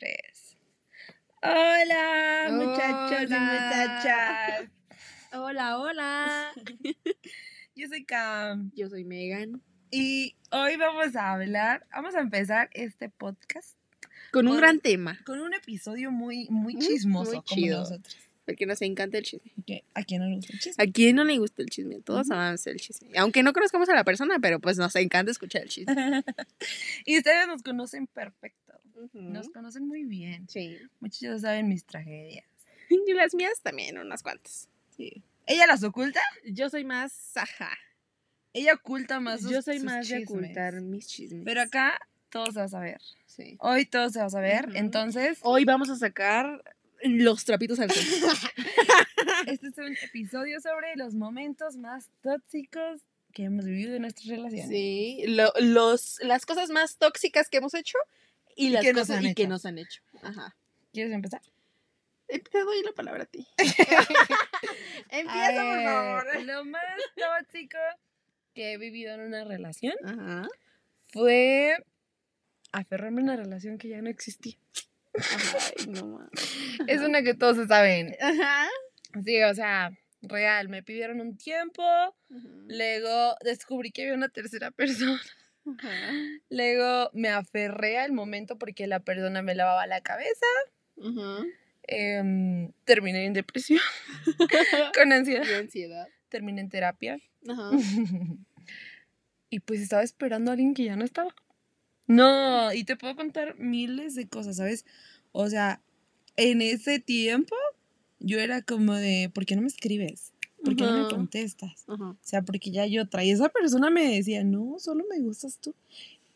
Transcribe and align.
tres. 0.00 0.56
Hola, 1.42 2.48
muchachos 2.52 3.30
y 3.30 3.34
muchachas. 3.34 4.70
Hola, 5.34 5.78
hola. 5.78 6.48
Yo 7.76 7.86
soy 7.88 8.04
Cam 8.06 8.70
Yo 8.74 8.88
soy 8.88 9.04
Megan. 9.04 9.62
y 9.90 10.36
hoy 10.52 10.76
vamos 10.76 11.14
a 11.16 11.32
hablar, 11.32 11.86
vamos 11.92 12.14
a 12.14 12.20
empezar 12.20 12.70
este 12.72 13.10
podcast 13.10 13.76
Con 14.32 14.46
un 14.46 14.52
Con- 14.54 14.60
gran 14.60 14.80
tema. 14.80 15.18
con 15.26 15.40
un 15.40 15.52
episodio 15.52 16.10
muy, 16.10 16.46
muy 16.48 16.74
Muy- 16.76 16.82
chismoso 16.86 17.32
muy 17.32 17.42
como 17.42 17.46
chido. 17.60 17.80
nosotros. 17.80 18.16
Porque 18.50 18.66
nos 18.66 18.82
encanta 18.82 19.18
el 19.18 19.24
chisme. 19.24 19.50
Que 19.66 19.84
¿A 19.94 20.02
quién 20.04 20.20
no 20.22 20.28
le 20.28 20.36
gusta 20.36 20.52
el 20.52 20.58
chisme? 20.60 20.84
¿A 20.84 20.86
quién 20.90 21.16
no 21.16 21.24
le 21.24 21.38
gusta 21.38 21.62
el 21.62 21.70
chisme? 21.70 22.00
Todos 22.00 22.30
amamos 22.30 22.66
el 22.66 22.76
chisme. 22.78 23.08
Aunque 23.18 23.42
no 23.42 23.52
conozcamos 23.52 23.88
a 23.88 23.94
la 23.94 24.04
persona, 24.04 24.38
pero 24.40 24.60
pues 24.60 24.76
nos 24.78 24.94
encanta 24.96 25.30
escuchar 25.30 25.62
el 25.62 25.68
chisme. 25.68 25.94
y 27.06 27.18
ustedes 27.18 27.46
nos 27.46 27.62
conocen 27.62 28.06
perfecto. 28.06 28.74
Nos 29.12 29.48
conocen 29.48 29.86
muy 29.86 30.04
bien. 30.04 30.46
Sí. 30.48 30.76
Muchos 31.00 31.40
saben 31.42 31.68
mis 31.68 31.84
tragedias. 31.84 32.44
Y 32.90 33.12
las 33.12 33.34
mías 33.34 33.60
también, 33.62 33.98
unas 33.98 34.22
cuantas. 34.22 34.68
Sí. 34.96 35.22
¿Ella 35.46 35.66
las 35.68 35.82
oculta? 35.84 36.20
Yo 36.44 36.68
soy 36.68 36.84
más 36.84 37.12
saja. 37.12 37.70
Ella 38.52 38.74
oculta 38.74 39.20
más 39.20 39.42
sus- 39.42 39.52
Yo 39.52 39.62
soy 39.62 39.76
sus 39.76 39.84
más 39.84 40.08
de 40.08 40.24
ocultar 40.24 40.80
mis 40.80 41.06
chismes. 41.06 41.42
Pero 41.44 41.62
acá 41.62 42.00
todo 42.30 42.46
se 42.46 42.58
va 42.58 42.64
a 42.64 42.68
saber. 42.68 43.00
Sí. 43.26 43.56
Hoy 43.60 43.86
todo 43.86 44.10
se 44.10 44.18
va 44.18 44.26
a 44.26 44.30
saber. 44.30 44.68
Entonces, 44.74 45.38
Hoy 45.42 45.64
vamos 45.64 45.88
a 45.88 45.96
sacar 45.96 46.62
los 47.04 47.44
trapitos 47.44 47.78
al 47.80 47.90
sol. 47.90 48.04
este 49.46 49.68
es 49.68 49.78
un 49.78 49.96
episodio 50.02 50.60
sobre 50.60 50.96
los 50.96 51.14
momentos 51.14 51.76
más 51.76 52.10
tóxicos 52.22 53.02
que 53.32 53.44
hemos 53.44 53.64
vivido 53.64 53.94
en 53.94 54.02
nuestras 54.02 54.26
relaciones. 54.28 54.68
Sí, 54.68 55.22
lo- 55.28 55.52
los, 55.60 56.18
las 56.22 56.46
cosas 56.46 56.70
más 56.70 56.96
tóxicas 56.98 57.48
que 57.48 57.58
hemos 57.58 57.74
hecho 57.74 57.96
y 58.56 58.70
las 58.70 58.82
que 58.84 58.92
cosas 58.92 59.22
y 59.24 59.34
que 59.34 59.46
nos 59.46 59.64
han 59.66 59.78
hecho. 59.78 60.02
Ajá. 60.22 60.56
¿Quieres 60.92 61.12
empezar? 61.12 61.40
Eh, 62.28 62.40
Te 62.40 62.60
doy 62.60 62.82
la 62.82 62.92
palabra 62.92 63.22
a 63.24 63.26
ti. 63.26 63.46
Empieza, 65.10 65.62
por 65.62 65.82
favor. 65.84 66.42
Lo 66.44 66.64
más 66.64 66.82
tóxico 67.16 67.78
que 68.54 68.72
he 68.72 68.78
vivido 68.78 69.14
en 69.14 69.20
una 69.20 69.44
relación 69.44 69.94
Ajá. 70.04 70.48
fue 71.12 71.76
aferrarme 72.72 73.20
a 73.20 73.24
una 73.24 73.36
relación 73.36 73.78
que 73.78 73.88
ya 73.88 74.02
no 74.02 74.10
existía. 74.10 74.56
Ay, 75.14 75.86
no 75.88 76.06
mames. 76.06 76.78
Es 76.86 77.00
una 77.00 77.22
que 77.22 77.34
todos 77.34 77.56
se 77.56 77.66
saben. 77.66 78.16
Ajá. 78.20 78.68
Sí, 79.24 79.42
o 79.42 79.54
sea, 79.54 79.92
real. 80.22 80.68
Me 80.68 80.82
pidieron 80.82 81.20
un 81.20 81.36
tiempo. 81.36 81.82
Luego 82.68 83.36
descubrí 83.44 83.90
que 83.90 84.02
había 84.02 84.14
una 84.14 84.28
tercera 84.28 84.70
persona. 84.76 85.20
Ajá. 85.66 86.12
Luego 86.48 87.10
me 87.12 87.28
aferré 87.28 87.98
al 87.98 88.12
momento 88.12 88.58
porque 88.58 88.86
la 88.86 89.00
persona 89.00 89.42
me 89.42 89.54
lavaba 89.54 89.86
la 89.86 90.00
cabeza. 90.00 90.46
Ajá. 90.98 91.44
Em, 91.82 92.72
terminé 92.84 93.24
en 93.24 93.32
depresión, 93.32 93.80
con 94.94 95.12
ansiedad. 95.12 95.44
Y 95.44 95.54
ansiedad. 95.54 96.08
Terminé 96.28 96.60
en 96.60 96.68
terapia. 96.68 97.18
Ajá. 97.48 97.70
y 99.50 99.60
pues 99.60 99.80
estaba 99.80 100.02
esperando 100.02 100.50
a 100.50 100.54
alguien 100.54 100.74
que 100.74 100.84
ya 100.84 100.96
no 100.96 101.04
estaba. 101.04 101.34
No, 102.10 102.72
y 102.74 102.82
te 102.82 102.96
puedo 102.96 103.14
contar 103.14 103.56
miles 103.56 104.16
de 104.16 104.26
cosas, 104.26 104.56
¿sabes? 104.56 104.84
O 105.30 105.48
sea, 105.48 105.80
en 106.36 106.60
ese 106.60 106.98
tiempo 106.98 107.54
yo 108.18 108.40
era 108.40 108.62
como 108.62 108.94
de, 108.94 109.30
¿por 109.32 109.46
qué 109.46 109.54
no 109.54 109.62
me 109.62 109.68
escribes? 109.68 110.32
¿Por 110.64 110.74
qué 110.74 110.82
no 110.82 111.04
me 111.04 111.08
contestas? 111.08 111.84
O 111.86 112.16
sea, 112.20 112.42
porque 112.42 112.72
ya 112.72 112.84
yo 112.84 113.02
otra. 113.02 113.22
Y 113.22 113.30
esa 113.30 113.48
persona 113.48 113.90
me 113.90 114.12
decía, 114.12 114.42
no, 114.42 114.80
solo 114.80 115.04
me 115.08 115.20
gustas 115.20 115.58
tú. 115.58 115.72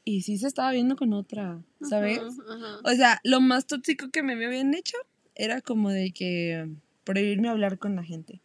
Y 0.05 0.22
sí 0.22 0.39
se 0.39 0.47
estaba 0.47 0.70
viendo 0.70 0.94
con 0.94 1.12
otra, 1.12 1.61
¿sabes? 1.83 2.20
O 2.84 2.91
sea, 2.92 3.20
lo 3.25 3.41
más 3.41 3.66
tóxico 3.66 4.11
que 4.11 4.22
me 4.22 4.34
habían 4.34 4.75
hecho 4.75 4.97
era 5.34 5.61
como 5.61 5.91
de 5.91 6.12
que 6.12 6.69
prohibirme 7.03 7.48
hablar 7.48 7.81
con 7.81 7.97
la 7.97 8.05
gente. 8.05 8.41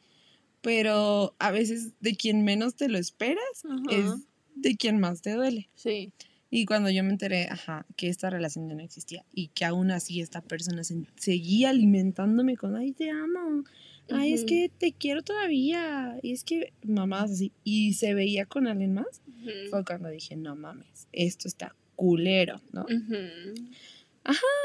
Pero 0.61 1.35
a 1.37 1.51
veces 1.51 1.91
de 1.99 2.15
quien 2.15 2.43
menos 2.43 2.73
te 2.73 2.89
lo 2.89 2.97
esperas 2.97 3.63
es 3.91 4.13
de 4.55 4.75
quien 4.77 4.99
más 4.99 5.21
te 5.21 5.33
duele. 5.33 5.69
Sí. 5.75 6.11
Y 6.51 6.65
cuando 6.65 6.89
yo 6.89 7.03
me 7.03 7.11
enteré, 7.11 7.47
ajá, 7.49 7.85
que 7.95 8.07
esta 8.09 8.29
relación 8.29 8.67
ya 8.67 8.73
no 8.75 8.81
existía 8.81 9.23
y 9.33 9.49
que 9.49 9.65
aún 9.65 9.91
así 9.91 10.19
esta 10.21 10.41
persona 10.41 10.83
se- 10.83 11.05
seguía 11.15 11.69
alimentándome 11.69 12.57
con, 12.57 12.75
ay, 12.75 12.91
te 12.91 13.11
amo, 13.11 13.63
ay, 14.09 14.33
es 14.33 14.45
que 14.45 14.71
te 14.75 14.93
quiero 14.93 15.21
todavía, 15.21 16.17
y 16.23 16.31
es 16.33 16.43
que 16.43 16.73
mamás 16.83 17.29
así, 17.31 17.51
y 17.63 17.93
se 17.93 18.15
veía 18.15 18.45
con 18.47 18.65
alguien 18.65 18.93
más, 18.93 19.21
fue 19.69 19.85
cuando 19.85 20.09
dije, 20.09 20.35
no 20.35 20.55
mames, 20.55 21.07
esto 21.11 21.47
está 21.47 21.75
culero, 21.95 22.61
¿no? 22.71 22.81
Ujú. 22.85 23.69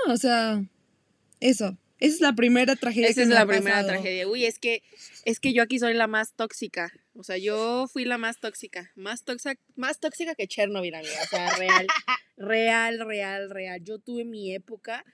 O 0.09 0.17
sea, 0.17 0.65
eso, 1.41 1.77
esa 2.01 2.15
es 2.15 2.21
la 2.21 2.35
primera 2.35 2.77
tragedia 2.77 3.09
Esa 3.09 3.17
que 3.17 3.23
es 3.23 3.29
me 3.29 3.35
la 3.35 3.43
ha 3.43 3.47
primera 3.47 3.77
pasado. 3.77 3.89
tragedia. 3.89 4.29
Uy, 4.29 4.45
es 4.45 4.59
que 4.59 4.83
es 5.25 5.41
que 5.41 5.53
yo 5.53 5.63
aquí 5.63 5.79
soy 5.79 5.95
la 5.95 6.07
más 6.07 6.33
tóxica. 6.35 6.93
O 7.15 7.23
sea, 7.23 7.39
yo 7.39 7.87
fui 7.89 8.05
la 8.05 8.19
más 8.19 8.41
tóxica, 8.41 8.91
más 8.97 9.25
tóxica, 9.25 9.59
más 9.77 10.01
tóxica 10.01 10.35
que 10.35 10.49
Chernobyl, 10.49 10.95
amiga. 10.95 11.23
O 11.23 11.29
sea, 11.29 11.57
real, 11.57 11.87
real, 12.37 13.07
real, 13.07 13.51
real. 13.51 13.83
Yo 13.83 13.99
tuve 13.99 14.25
mi 14.25 14.53
época 14.55 15.05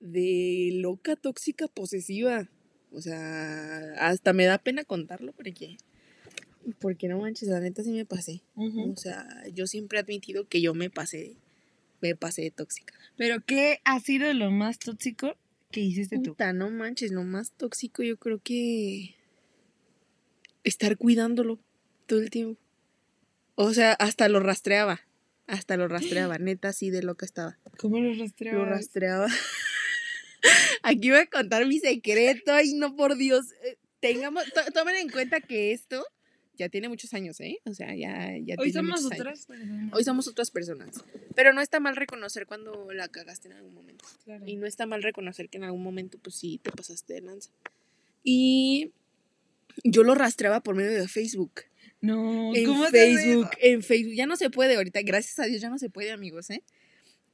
de 0.00 0.70
loca 0.74 1.16
tóxica 1.16 1.68
posesiva. 1.68 2.48
O 2.92 3.00
sea, 3.00 3.94
hasta 3.98 4.32
me 4.32 4.44
da 4.44 4.58
pena 4.58 4.84
contarlo 4.84 5.32
porque 5.32 5.76
porque 6.80 7.06
no 7.08 7.18
manches, 7.20 7.48
la 7.48 7.60
neta 7.60 7.82
sí 7.82 7.92
me 7.92 8.04
pasé. 8.04 8.42
O 8.54 8.96
sea, 8.96 9.26
yo 9.52 9.66
siempre 9.66 9.98
he 9.98 10.02
admitido 10.02 10.48
que 10.48 10.60
yo 10.60 10.74
me 10.74 10.90
pasé 10.90 11.36
me 12.00 12.16
pasé 12.16 12.42
de 12.42 12.50
tóxica. 12.50 12.94
Pero, 13.16 13.44
¿qué 13.44 13.80
ha 13.84 14.00
sido 14.00 14.32
lo 14.34 14.50
más 14.50 14.78
tóxico 14.78 15.36
que 15.70 15.80
hiciste 15.80 16.18
tú? 16.18 16.30
Puta, 16.32 16.52
no 16.52 16.70
manches, 16.70 17.12
lo 17.12 17.24
más 17.24 17.52
tóxico 17.52 18.02
yo 18.02 18.16
creo 18.18 18.40
que 18.42 19.15
estar 20.66 20.96
cuidándolo 20.96 21.58
todo 22.06 22.20
el 22.20 22.30
tiempo. 22.30 22.60
O 23.54 23.72
sea, 23.72 23.92
hasta 23.94 24.28
lo 24.28 24.40
rastreaba. 24.40 25.00
Hasta 25.46 25.76
lo 25.76 25.88
rastreaba, 25.88 26.38
neta, 26.38 26.68
así 26.68 26.90
de 26.90 27.02
loca 27.02 27.24
estaba. 27.24 27.58
¿Cómo 27.78 27.98
lo 28.00 28.12
rastreabas? 28.14 28.58
Lo 28.58 28.64
rastreaba. 28.66 29.28
Aquí 30.82 31.10
voy 31.10 31.20
a 31.20 31.26
contar 31.26 31.66
mi 31.66 31.78
secreto. 31.78 32.52
Ay, 32.52 32.74
no, 32.74 32.94
por 32.96 33.16
Dios. 33.16 33.46
Eh, 33.64 33.76
Tengamos, 34.00 34.44
to- 34.52 34.72
tomen 34.72 34.94
en 34.96 35.08
cuenta 35.08 35.40
que 35.40 35.72
esto 35.72 36.04
ya 36.58 36.68
tiene 36.68 36.88
muchos 36.88 37.12
años, 37.14 37.40
¿eh? 37.40 37.58
O 37.64 37.74
sea, 37.74 37.94
ya, 37.96 38.36
ya 38.38 38.54
Hoy 38.58 38.70
tiene 38.70 38.88
somos 38.90 39.02
muchos 39.02 39.12
años. 39.12 39.20
otras 39.20 39.46
personas. 39.46 39.92
Hoy 39.94 40.04
somos 40.04 40.28
otras 40.28 40.50
personas. 40.50 41.04
Pero 41.34 41.52
no 41.52 41.60
está 41.60 41.80
mal 41.80 41.96
reconocer 41.96 42.46
cuando 42.46 42.92
la 42.92 43.08
cagaste 43.08 43.48
en 43.48 43.54
algún 43.54 43.74
momento. 43.74 44.04
Claro. 44.24 44.46
Y 44.46 44.56
no 44.56 44.66
está 44.66 44.86
mal 44.86 45.02
reconocer 45.02 45.48
que 45.48 45.56
en 45.58 45.64
algún 45.64 45.82
momento, 45.82 46.18
pues 46.18 46.36
sí, 46.36 46.60
te 46.62 46.70
pasaste 46.70 47.14
de 47.14 47.20
lanza. 47.22 47.50
Y 48.22 48.92
yo 49.84 50.02
lo 50.02 50.14
rastreaba 50.14 50.60
por 50.60 50.76
medio 50.76 50.92
de 50.92 51.08
Facebook. 51.08 51.62
No, 52.00 52.54
En 52.54 52.66
¿cómo 52.66 52.84
Facebook, 52.86 53.50
en 53.60 53.82
Facebook. 53.82 54.14
Ya 54.14 54.26
no 54.26 54.36
se 54.36 54.50
puede 54.50 54.76
ahorita, 54.76 55.00
gracias 55.02 55.38
a 55.38 55.44
Dios 55.44 55.60
ya 55.60 55.70
no 55.70 55.78
se 55.78 55.90
puede, 55.90 56.12
amigos, 56.12 56.50
¿eh? 56.50 56.62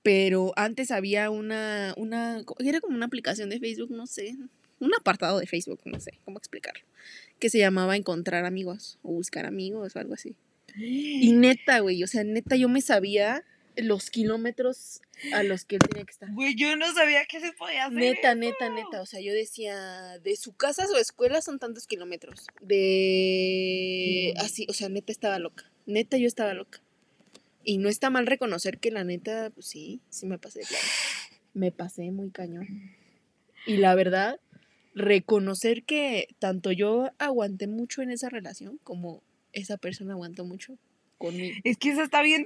Pero 0.03 0.53
antes 0.57 0.91
había 0.91 1.31
una, 1.31 1.95
una, 1.97 2.43
era 2.59 2.81
como 2.81 2.97
una 2.97 3.07
aplicación 3.07 3.51
de 3.51 3.61
Facebook, 3.61 3.91
no 3.91 4.07
sé, 4.07 4.37
un 4.81 4.95
apartado 4.95 5.39
de 5.39 5.47
Facebook, 5.47 5.81
no 5.85 6.01
sé 6.01 6.19
cómo 6.25 6.39
explicarlo, 6.39 6.83
que 7.39 7.51
se 7.51 7.59
llamaba 7.59 7.97
Encontrar 7.97 8.45
Amigos 8.45 8.99
o 9.03 9.13
Buscar 9.13 9.47
Amigos 9.47 9.95
o 9.95 9.99
algo 9.99 10.15
así. 10.15 10.35
Y 10.77 11.33
neta, 11.37 11.81
güey, 11.81 12.03
o 12.03 12.07
sea, 12.07 12.25
neta, 12.25 12.57
yo 12.57 12.69
me 12.69 12.81
sabía 12.81 13.45
los 13.77 14.11
kilómetros 14.11 15.01
a 15.33 15.43
los 15.43 15.65
que 15.65 15.77
él 15.77 15.83
tenía 15.89 16.05
que 16.05 16.11
estar. 16.13 16.31
Güey, 16.33 16.55
yo 16.55 16.77
no 16.77 16.93
sabía 16.93 17.25
que 17.27 17.41
se 17.41 17.53
podía 17.53 17.87
hacer 17.87 17.99
Neta, 17.99 18.31
eso. 18.31 18.39
neta, 18.39 18.71
neta. 18.71 19.01
O 19.01 19.07
sea, 19.07 19.21
yo 19.21 19.33
decía, 19.33 20.19
de 20.19 20.37
su 20.37 20.55
casa 20.55 20.85
a 20.85 20.89
su 20.89 20.97
escuela 20.97 21.41
son 21.43 21.59
tantos 21.59 21.87
kilómetros. 21.87 22.47
De. 22.61 24.35
Así, 24.39 24.67
o 24.69 24.73
sea, 24.73 24.89
neta 24.89 25.13
estaba 25.13 25.39
loca. 25.39 25.71
Neta, 25.87 26.17
yo 26.17 26.27
estaba 26.27 26.55
loca. 26.55 26.81
Y 27.65 27.79
no 27.79 27.89
está 27.89 28.11
mal 28.11 28.27
reconocer 28.27 28.79
que 28.79 28.91
la 28.91 29.05
neta, 29.05 29.51
pues 29.51 29.67
sí, 29.67 30.01
sí 30.11 30.27
me 30.27 30.39
pasé 30.39 30.61
plano. 30.61 30.85
Me 31.55 31.71
pasé 31.71 32.11
muy 32.11 32.31
cañón. 32.31 32.67
Y 33.67 33.77
la 33.77 33.95
verdad, 33.95 34.41
reconocer 34.95 35.85
que 35.85 36.29
tanto 36.39 36.73
yo 36.73 37.11
aguanté 37.19 37.67
mucho 37.69 38.03
en 38.03 38.11
esa 38.11 38.29
relación 38.29 38.79
como 38.83 39.23
esa 39.53 39.77
persona 39.77 40.15
aguantó 40.15 40.45
mucho 40.45 40.77
conmigo. 41.19 41.57
Es 41.65 41.77
que 41.79 41.91
eso 41.91 42.03
está 42.03 42.23
bien. 42.23 42.45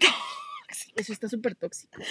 Eso 0.96 1.12
está 1.12 1.28
súper 1.28 1.54
tóxico. 1.54 2.02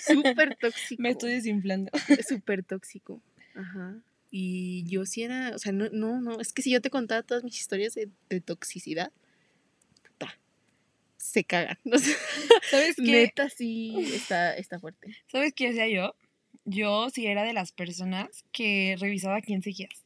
Súper 0.00 0.56
tóxico. 0.60 1.02
Me 1.02 1.10
estoy 1.10 1.32
desinflando. 1.32 1.90
Es 2.08 2.28
súper 2.28 2.64
tóxico. 2.64 3.20
Ajá. 3.54 3.96
Y 4.30 4.84
yo 4.88 5.06
sí 5.06 5.22
era, 5.22 5.52
o 5.54 5.58
sea, 5.58 5.70
no, 5.72 5.88
no, 5.92 6.20
no, 6.20 6.40
es 6.40 6.52
que 6.52 6.62
si 6.62 6.72
yo 6.72 6.80
te 6.80 6.90
contaba 6.90 7.22
todas 7.22 7.44
mis 7.44 7.56
historias 7.56 7.94
de, 7.94 8.10
de 8.28 8.40
toxicidad, 8.40 9.12
puta, 10.02 10.36
se 11.16 11.44
cagan. 11.44 11.78
¿Sabes 12.70 12.96
qué? 12.96 13.02
neta 13.02 13.48
sí 13.48 13.94
está, 14.12 14.56
está 14.56 14.80
fuerte. 14.80 15.16
¿Sabes 15.28 15.52
qué 15.54 15.68
hacía 15.68 15.88
yo? 15.88 16.16
Yo 16.64 17.10
sí 17.10 17.26
era 17.26 17.44
de 17.44 17.52
las 17.52 17.70
personas 17.70 18.44
que 18.50 18.96
revisaba 18.98 19.40
quién 19.40 19.62
seguías. 19.62 20.04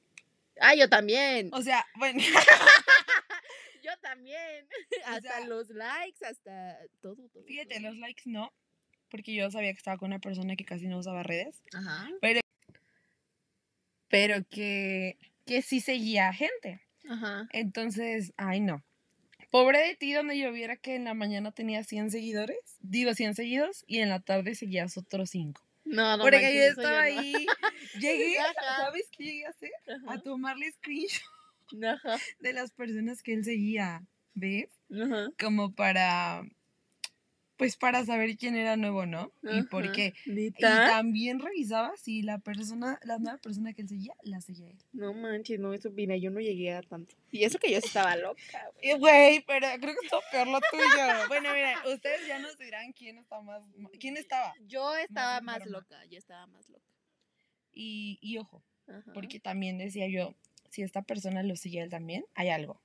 Ah, 0.60 0.74
yo 0.74 0.88
también. 0.88 1.48
O 1.52 1.62
sea, 1.62 1.86
bueno, 1.96 2.20
También. 4.08 4.66
O 5.04 5.10
Hasta 5.10 5.20
sea, 5.38 5.46
los 5.46 5.68
likes, 5.70 6.24
hasta 6.24 6.78
todo. 7.00 7.16
todo 7.28 7.44
fíjate, 7.44 7.76
todo. 7.80 7.88
los 7.90 7.96
likes 7.98 8.22
no. 8.26 8.52
porque 9.10 9.34
yo 9.34 9.50
sabía 9.50 9.72
que 9.72 9.78
estaba 9.78 9.96
con 9.98 10.08
una 10.08 10.18
persona 10.18 10.56
que 10.56 10.64
casi 10.64 10.86
no 10.86 10.98
usaba 10.98 11.22
redes, 11.22 11.62
Ajá. 11.72 12.08
pero 14.08 14.42
que, 14.50 15.18
que 15.46 15.62
sí 15.62 15.80
seguía 15.80 16.32
gente. 16.32 16.80
Ajá. 17.08 17.48
Entonces, 17.52 18.32
ay 18.36 18.60
no. 18.60 18.84
Pobre 19.50 19.78
de 19.78 19.94
ti 19.96 20.12
donde 20.12 20.38
yo 20.38 20.52
viera 20.52 20.76
que 20.76 20.94
en 20.94 21.04
la 21.04 21.14
mañana 21.14 21.52
tenía 21.52 21.82
100 21.82 22.10
seguidores, 22.10 22.58
digo 22.80 23.14
100 23.14 23.34
seguidos, 23.34 23.84
y 23.86 23.98
en 24.00 24.10
la 24.10 24.20
tarde 24.20 24.54
seguías 24.54 24.98
otros 24.98 25.30
5. 25.30 25.62
No, 25.84 26.18
no. 26.18 26.22
Porque 26.24 26.54
yo 26.54 26.62
estaba 26.64 27.08
ya 27.08 27.14
no. 27.14 27.20
ahí, 27.20 27.46
llegué, 27.98 28.38
Ajá. 28.40 28.52
¿sabes 28.76 29.08
qué 29.16 29.24
llegué 29.24 29.46
a 29.46 29.50
hacer? 29.50 29.70
A 30.06 30.12
Ajá. 30.12 30.22
tomarle 30.22 30.70
screenshot 30.72 31.22
Ajá. 31.84 32.16
de 32.40 32.52
las 32.52 32.72
personas 32.72 33.22
que 33.22 33.32
él 33.34 33.44
seguía, 33.44 34.04
¿ves? 34.34 34.70
Ajá. 34.90 35.28
Como 35.38 35.74
para, 35.74 36.42
pues 37.56 37.76
para 37.76 38.04
saber 38.04 38.36
quién 38.36 38.54
era 38.56 38.76
nuevo, 38.76 39.04
¿no? 39.04 39.32
Y 39.42 39.62
por 39.62 39.84
Ajá. 39.84 39.92
qué. 39.92 40.14
Y 40.26 40.50
también 40.52 41.40
revisaba 41.40 41.96
si 41.96 42.22
la 42.22 42.38
persona, 42.38 43.00
la 43.02 43.18
nueva 43.18 43.38
persona 43.38 43.72
que 43.72 43.82
él 43.82 43.88
seguía, 43.88 44.14
la 44.22 44.40
seguía 44.40 44.68
él. 44.70 44.78
No 44.92 45.12
manches, 45.12 45.58
no, 45.58 45.74
eso, 45.74 45.90
mira, 45.90 46.16
yo 46.16 46.30
no 46.30 46.38
llegué 46.40 46.72
a 46.72 46.82
tanto. 46.82 47.16
Y 47.32 47.42
eso 47.44 47.58
que 47.58 47.70
yo 47.72 47.78
estaba 47.78 48.16
loca, 48.16 48.70
güey. 48.74 48.90
Y, 48.90 48.98
Güey, 48.98 49.44
pero 49.46 49.66
creo 49.80 49.94
que 49.94 50.04
estuvo 50.06 50.20
peor 50.30 50.46
lo 50.46 50.60
tuyo. 50.70 50.78
Bueno, 51.28 51.52
miren, 51.52 51.76
ustedes 51.92 52.26
ya 52.28 52.38
nos 52.38 52.56
dirán 52.58 52.92
quién 52.92 53.18
está 53.18 53.40
más, 53.42 53.62
quién 53.98 54.16
estaba. 54.16 54.54
Yo 54.66 54.94
estaba 54.96 55.40
más 55.40 55.66
loca, 55.66 56.04
yo 56.06 56.16
estaba 56.18 56.46
más 56.46 56.68
loca. 56.68 56.84
Y, 57.72 58.18
y 58.22 58.38
ojo, 58.38 58.62
Ajá. 58.86 59.12
porque 59.12 59.38
también 59.40 59.78
decía 59.78 60.08
yo, 60.08 60.34
si 60.70 60.82
esta 60.82 61.02
persona 61.02 61.42
lo 61.42 61.56
sigue 61.56 61.80
él 61.80 61.90
también, 61.90 62.24
hay 62.34 62.50
algo. 62.50 62.80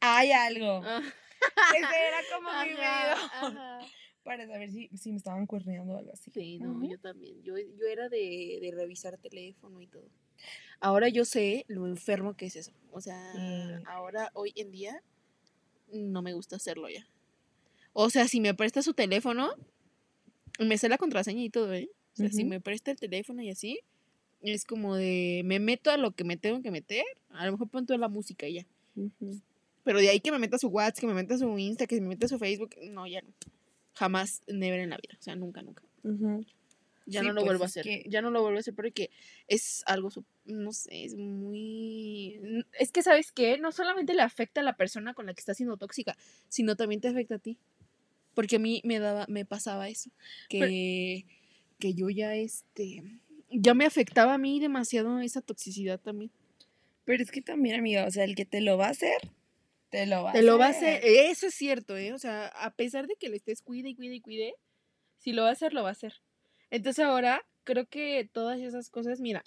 Hay 0.00 0.32
algo. 0.32 0.82
Ese 1.76 2.08
era 2.08 2.18
como 2.34 2.50
mi 2.64 2.80
ajá. 2.80 3.78
Para 4.22 4.46
saber 4.46 4.70
si, 4.70 4.88
si 4.96 5.10
me 5.10 5.16
estaban 5.16 5.46
cuerneando 5.46 5.94
o 5.94 5.98
algo 5.98 6.12
así. 6.12 6.30
Sí, 6.30 6.58
no, 6.58 6.86
yo 6.86 6.98
también. 6.98 7.42
Yo, 7.42 7.56
yo 7.56 7.86
era 7.86 8.08
de, 8.08 8.58
de 8.60 8.72
revisar 8.74 9.16
teléfono 9.16 9.80
y 9.80 9.86
todo. 9.86 10.08
Ahora 10.80 11.08
yo 11.08 11.24
sé 11.24 11.64
lo 11.68 11.86
enfermo 11.86 12.34
que 12.34 12.46
es 12.46 12.56
eso. 12.56 12.72
O 12.90 13.00
sea, 13.00 13.32
ahora, 13.86 14.30
hoy 14.34 14.52
en 14.56 14.70
día, 14.70 15.02
no 15.92 16.22
me 16.22 16.32
gusta 16.32 16.56
hacerlo 16.56 16.88
ya. 16.88 17.06
O 17.92 18.10
sea, 18.10 18.28
si 18.28 18.40
me 18.40 18.54
presta 18.54 18.82
su 18.82 18.94
teléfono, 18.94 19.50
me 20.58 20.78
sé 20.78 20.88
la 20.88 20.98
contraseña 20.98 21.42
y 21.42 21.50
todo, 21.50 21.72
¿eh? 21.74 21.90
O 22.14 22.16
sea, 22.16 22.30
si 22.30 22.44
me 22.44 22.60
presta 22.60 22.90
el 22.90 22.98
teléfono 22.98 23.42
y 23.42 23.50
así, 23.50 23.80
es 24.42 24.64
como 24.64 24.96
de, 24.96 25.42
me 25.44 25.58
meto 25.58 25.90
a 25.90 25.96
lo 25.96 26.12
que 26.12 26.24
me 26.24 26.36
tengo 26.36 26.62
que 26.62 26.70
meter. 26.70 27.04
A 27.30 27.46
lo 27.46 27.52
mejor 27.52 27.68
pongo 27.68 27.96
la 27.96 28.08
música 28.08 28.46
y 28.48 28.54
ya. 28.54 28.66
Pero 29.84 29.98
de 29.98 30.08
ahí 30.08 30.20
que 30.20 30.32
me 30.32 30.38
meta 30.38 30.58
su 30.58 30.68
WhatsApp, 30.68 31.00
que 31.00 31.06
me 31.06 31.14
meta 31.14 31.38
su 31.38 31.58
Insta, 31.58 31.86
que 31.86 32.00
me 32.00 32.08
meta 32.08 32.28
su 32.28 32.38
Facebook, 32.38 32.74
no, 32.90 33.06
ya 33.06 33.22
no. 33.22 33.28
Jamás, 33.94 34.42
never 34.46 34.80
en 34.80 34.90
la 34.90 34.96
vida. 34.98 35.16
O 35.18 35.22
sea, 35.22 35.34
nunca, 35.36 35.62
nunca. 35.62 35.82
Ya 37.06 37.20
Sí, 37.22 37.26
no 37.26 37.32
lo 37.32 37.40
pues, 37.40 37.46
vuelvo 37.46 37.64
a 37.64 37.66
hacer. 37.66 37.82
que- 37.82 38.04
Ya 38.06 38.22
no 38.22 38.30
lo 38.30 38.40
vuelvo 38.42 38.58
a 38.58 38.60
hacer 38.60 38.74
porque 38.74 39.10
es 39.48 39.82
algo, 39.86 40.10
no 40.44 40.72
sé, 40.72 41.04
es 41.04 41.16
muy... 41.16 42.40
Es 42.78 42.92
que, 42.92 43.02
¿sabes 43.02 43.32
qué? 43.32 43.58
No 43.58 43.72
solamente 43.72 44.14
le 44.14 44.22
afecta 44.22 44.60
a 44.60 44.64
la 44.64 44.76
persona 44.76 45.12
con 45.14 45.26
la 45.26 45.34
que 45.34 45.40
está 45.40 45.54
siendo 45.54 45.76
tóxica, 45.76 46.16
sino 46.48 46.76
también 46.76 47.00
te 47.00 47.08
afecta 47.08 47.36
a 47.36 47.38
ti. 47.38 47.58
Porque 48.34 48.56
a 48.56 48.58
mí 48.60 48.80
me 48.84 49.00
daba, 49.00 49.26
me 49.28 49.44
pasaba 49.44 49.88
eso. 49.88 50.10
Que, 50.48 51.24
que 51.78 51.94
yo 51.94 52.10
ya, 52.10 52.36
este... 52.36 53.02
Ya 53.50 53.74
me 53.74 53.84
afectaba 53.84 54.34
a 54.34 54.38
mí 54.38 54.60
demasiado 54.60 55.20
esa 55.20 55.40
toxicidad 55.42 55.98
también. 56.00 56.30
Pero 57.04 57.22
es 57.22 57.30
que 57.30 57.42
también, 57.42 57.78
amiga, 57.78 58.06
o 58.06 58.10
sea, 58.10 58.24
el 58.24 58.34
que 58.36 58.44
te 58.44 58.60
lo 58.60 58.76
va 58.78 58.86
a 58.86 58.90
hacer, 58.90 59.16
te 59.90 60.06
lo 60.06 60.22
va 60.22 60.30
a 60.30 60.32
Te 60.32 60.38
hacer. 60.38 60.44
lo 60.50 60.58
va 60.58 60.66
a 60.66 60.70
hacer. 60.70 61.00
Eso 61.04 61.48
es 61.48 61.54
cierto, 61.54 61.96
¿eh? 61.96 62.12
O 62.12 62.18
sea, 62.18 62.46
a 62.46 62.70
pesar 62.74 63.06
de 63.06 63.16
que 63.16 63.28
le 63.28 63.36
estés 63.36 63.62
cuide 63.62 63.88
y 63.88 63.94
cuide 63.96 64.14
y 64.16 64.20
cuide, 64.20 64.54
si 65.18 65.32
lo 65.32 65.42
va 65.42 65.48
a 65.48 65.52
hacer, 65.52 65.72
lo 65.74 65.82
va 65.82 65.88
a 65.88 65.92
hacer. 65.92 66.14
Entonces 66.70 67.04
ahora 67.04 67.44
creo 67.64 67.86
que 67.86 68.28
todas 68.32 68.60
esas 68.60 68.88
cosas, 68.90 69.20
mira, 69.20 69.42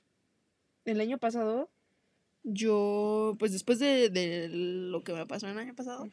el 0.86 1.00
año 1.00 1.18
pasado, 1.18 1.70
yo, 2.44 3.36
pues 3.40 3.54
después 3.54 3.80
de, 3.80 4.10
de 4.10 4.50
lo 4.50 5.04
que 5.04 5.14
me 5.14 5.26
pasó 5.26 5.48
el 5.48 5.58
año 5.58 5.74
pasado, 5.76 6.10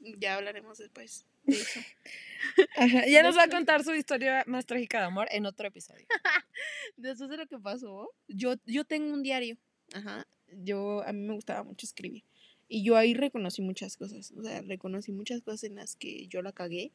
ya 0.00 0.34
hablaremos 0.34 0.78
después 0.78 1.24
de 1.44 1.54
eso. 1.54 1.80
Ajá, 2.76 3.06
Ya 3.06 3.22
nos 3.22 3.36
va 3.36 3.44
a 3.44 3.48
contar 3.48 3.84
su 3.84 3.94
historia 3.94 4.42
más 4.46 4.66
trágica 4.66 4.98
de 4.98 5.04
amor 5.04 5.28
en 5.30 5.46
otro 5.46 5.68
episodio. 5.68 6.06
después 6.96 7.30
de 7.30 7.36
lo 7.36 7.46
que 7.46 7.58
pasó, 7.58 8.10
yo, 8.28 8.54
yo 8.66 8.84
tengo 8.84 9.12
un 9.12 9.22
diario. 9.22 9.56
Ajá. 9.92 10.26
Yo, 10.62 11.02
a 11.06 11.12
mí 11.12 11.26
me 11.26 11.34
gustaba 11.34 11.62
mucho 11.62 11.86
escribir. 11.86 12.24
Y 12.68 12.82
yo 12.82 12.96
ahí 12.96 13.14
reconocí 13.14 13.62
muchas 13.62 13.96
cosas. 13.96 14.32
O 14.32 14.42
sea, 14.42 14.60
reconocí 14.62 15.12
muchas 15.12 15.42
cosas 15.42 15.64
en 15.64 15.76
las 15.76 15.96
que 15.96 16.26
yo 16.28 16.42
la 16.42 16.52
cagué. 16.52 16.92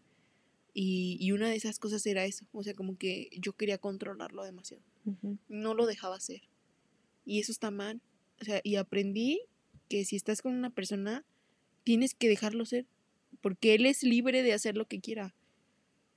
Y, 0.74 1.18
y 1.20 1.32
una 1.32 1.50
de 1.50 1.56
esas 1.56 1.80
cosas 1.80 2.06
era 2.06 2.26
eso. 2.26 2.46
O 2.52 2.64
sea, 2.64 2.74
como 2.74 2.98
que 2.98 3.30
yo 3.40 3.54
quería 3.54 3.78
controlarlo 3.78 4.44
demasiado. 4.44 4.84
No 5.48 5.74
lo 5.74 5.86
dejaba 5.86 6.16
hacer. 6.16 6.44
Y 7.26 7.40
eso 7.40 7.52
está 7.52 7.72
mal. 7.72 8.02
O 8.42 8.46
sea, 8.46 8.62
y 8.64 8.76
aprendí 8.76 9.42
que 9.90 10.06
si 10.06 10.16
estás 10.16 10.42
con 10.42 10.54
una 10.54 10.70
persona, 10.70 11.26
tienes 11.84 12.14
que 12.14 12.30
dejarlo 12.30 12.66
ser. 12.66 12.86
Porque 13.42 13.74
él 13.74 13.86
es 13.86 14.04
libre 14.04 14.44
de 14.44 14.54
hacer 14.54 14.78
lo 14.78 14.88
que 14.88 15.00
quiera. 15.00 15.36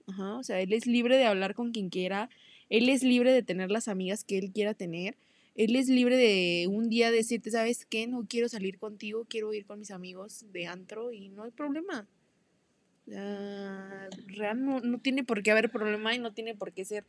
Ajá, 0.06 0.36
o 0.36 0.42
sea, 0.42 0.60
él 0.60 0.72
es 0.72 0.86
libre 0.86 1.16
de 1.16 1.24
hablar 1.24 1.54
con 1.54 1.72
quien 1.72 1.88
quiera. 1.88 2.28
Él 2.68 2.88
es 2.88 3.02
libre 3.02 3.32
de 3.32 3.42
tener 3.42 3.70
las 3.70 3.88
amigas 3.88 4.24
que 4.24 4.38
él 4.38 4.52
quiera 4.52 4.74
tener. 4.74 5.16
Él 5.54 5.76
es 5.76 5.88
libre 5.88 6.16
de 6.16 6.66
un 6.68 6.88
día 6.88 7.10
decirte, 7.10 7.50
¿sabes 7.50 7.86
qué? 7.86 8.06
No 8.06 8.26
quiero 8.28 8.48
salir 8.48 8.78
contigo, 8.78 9.24
quiero 9.28 9.54
ir 9.54 9.64
con 9.64 9.78
mis 9.78 9.90
amigos 9.90 10.44
de 10.52 10.66
antro 10.66 11.12
y 11.12 11.28
no 11.28 11.44
hay 11.44 11.50
problema. 11.50 12.06
Real 13.06 14.64
no, 14.64 14.80
no 14.80 14.98
tiene 14.98 15.24
por 15.24 15.42
qué 15.42 15.52
haber 15.52 15.70
problema 15.70 16.14
y 16.14 16.18
no 16.18 16.32
tiene 16.32 16.54
por 16.54 16.72
qué 16.72 16.84
ser 16.84 17.04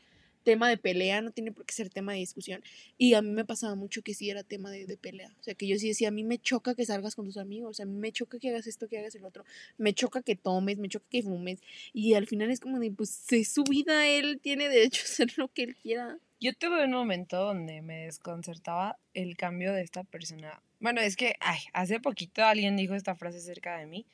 tema 0.48 0.70
de 0.70 0.78
pelea, 0.78 1.20
no 1.20 1.32
tiene 1.32 1.52
por 1.52 1.66
qué 1.66 1.74
ser 1.74 1.90
tema 1.90 2.14
de 2.14 2.20
discusión. 2.20 2.64
Y 2.98 3.16
a 3.16 3.22
mí 3.22 3.32
me 3.32 3.44
pasaba 3.44 3.76
mucho 3.76 4.02
que 4.02 4.14
sí 4.14 4.30
era 4.30 4.44
tema 4.44 4.72
de, 4.72 4.86
de 4.86 4.96
pelea. 4.96 5.36
O 5.42 5.44
sea, 5.44 5.56
que 5.56 5.68
yo 5.68 5.78
sí 5.78 5.90
decía, 5.90 6.08
a 6.08 6.12
mí 6.12 6.24
me 6.24 6.40
choca 6.40 6.74
que 6.74 6.86
salgas 6.86 7.16
con 7.16 7.26
tus 7.26 7.36
amigos, 7.36 7.82
a 7.82 7.86
mí 7.86 8.00
me 8.00 8.14
choca 8.14 8.40
que 8.40 8.48
hagas 8.48 8.66
esto, 8.66 8.88
que 8.88 8.98
hagas 8.98 9.14
el 9.16 9.26
otro, 9.26 9.44
me 9.78 9.94
choca 9.94 10.22
que 10.22 10.38
tomes, 10.38 10.78
me 10.78 10.88
choca 10.88 11.06
que 11.10 11.22
fumes. 11.22 11.60
Y 11.92 12.14
al 12.14 12.28
final 12.28 12.50
es 12.50 12.62
como 12.62 12.80
de, 12.80 12.92
pues 12.92 13.30
es 13.30 13.50
su 13.50 13.66
vida, 13.66 14.08
él 14.08 14.40
tiene 14.42 14.70
derecho 14.70 15.02
a 15.02 15.04
hacer 15.04 15.34
lo 15.38 15.50
que 15.50 15.64
él 15.64 15.76
quiera. 15.76 16.18
Yo 16.40 16.54
tuve 16.54 16.86
un 16.86 16.92
momento 16.92 17.44
donde 17.44 17.82
me 17.82 18.06
desconcertaba 18.06 18.98
el 19.14 19.36
cambio 19.36 19.74
de 19.74 19.82
esta 19.82 20.06
persona. 20.06 20.62
Bueno, 20.80 21.02
es 21.02 21.16
que, 21.16 21.36
ay, 21.40 21.60
hace 21.74 22.00
poquito 22.00 22.44
alguien 22.44 22.76
dijo 22.78 22.94
esta 22.96 23.16
frase 23.16 23.40
cerca 23.42 23.78
de 23.78 23.86
mí 23.88 24.06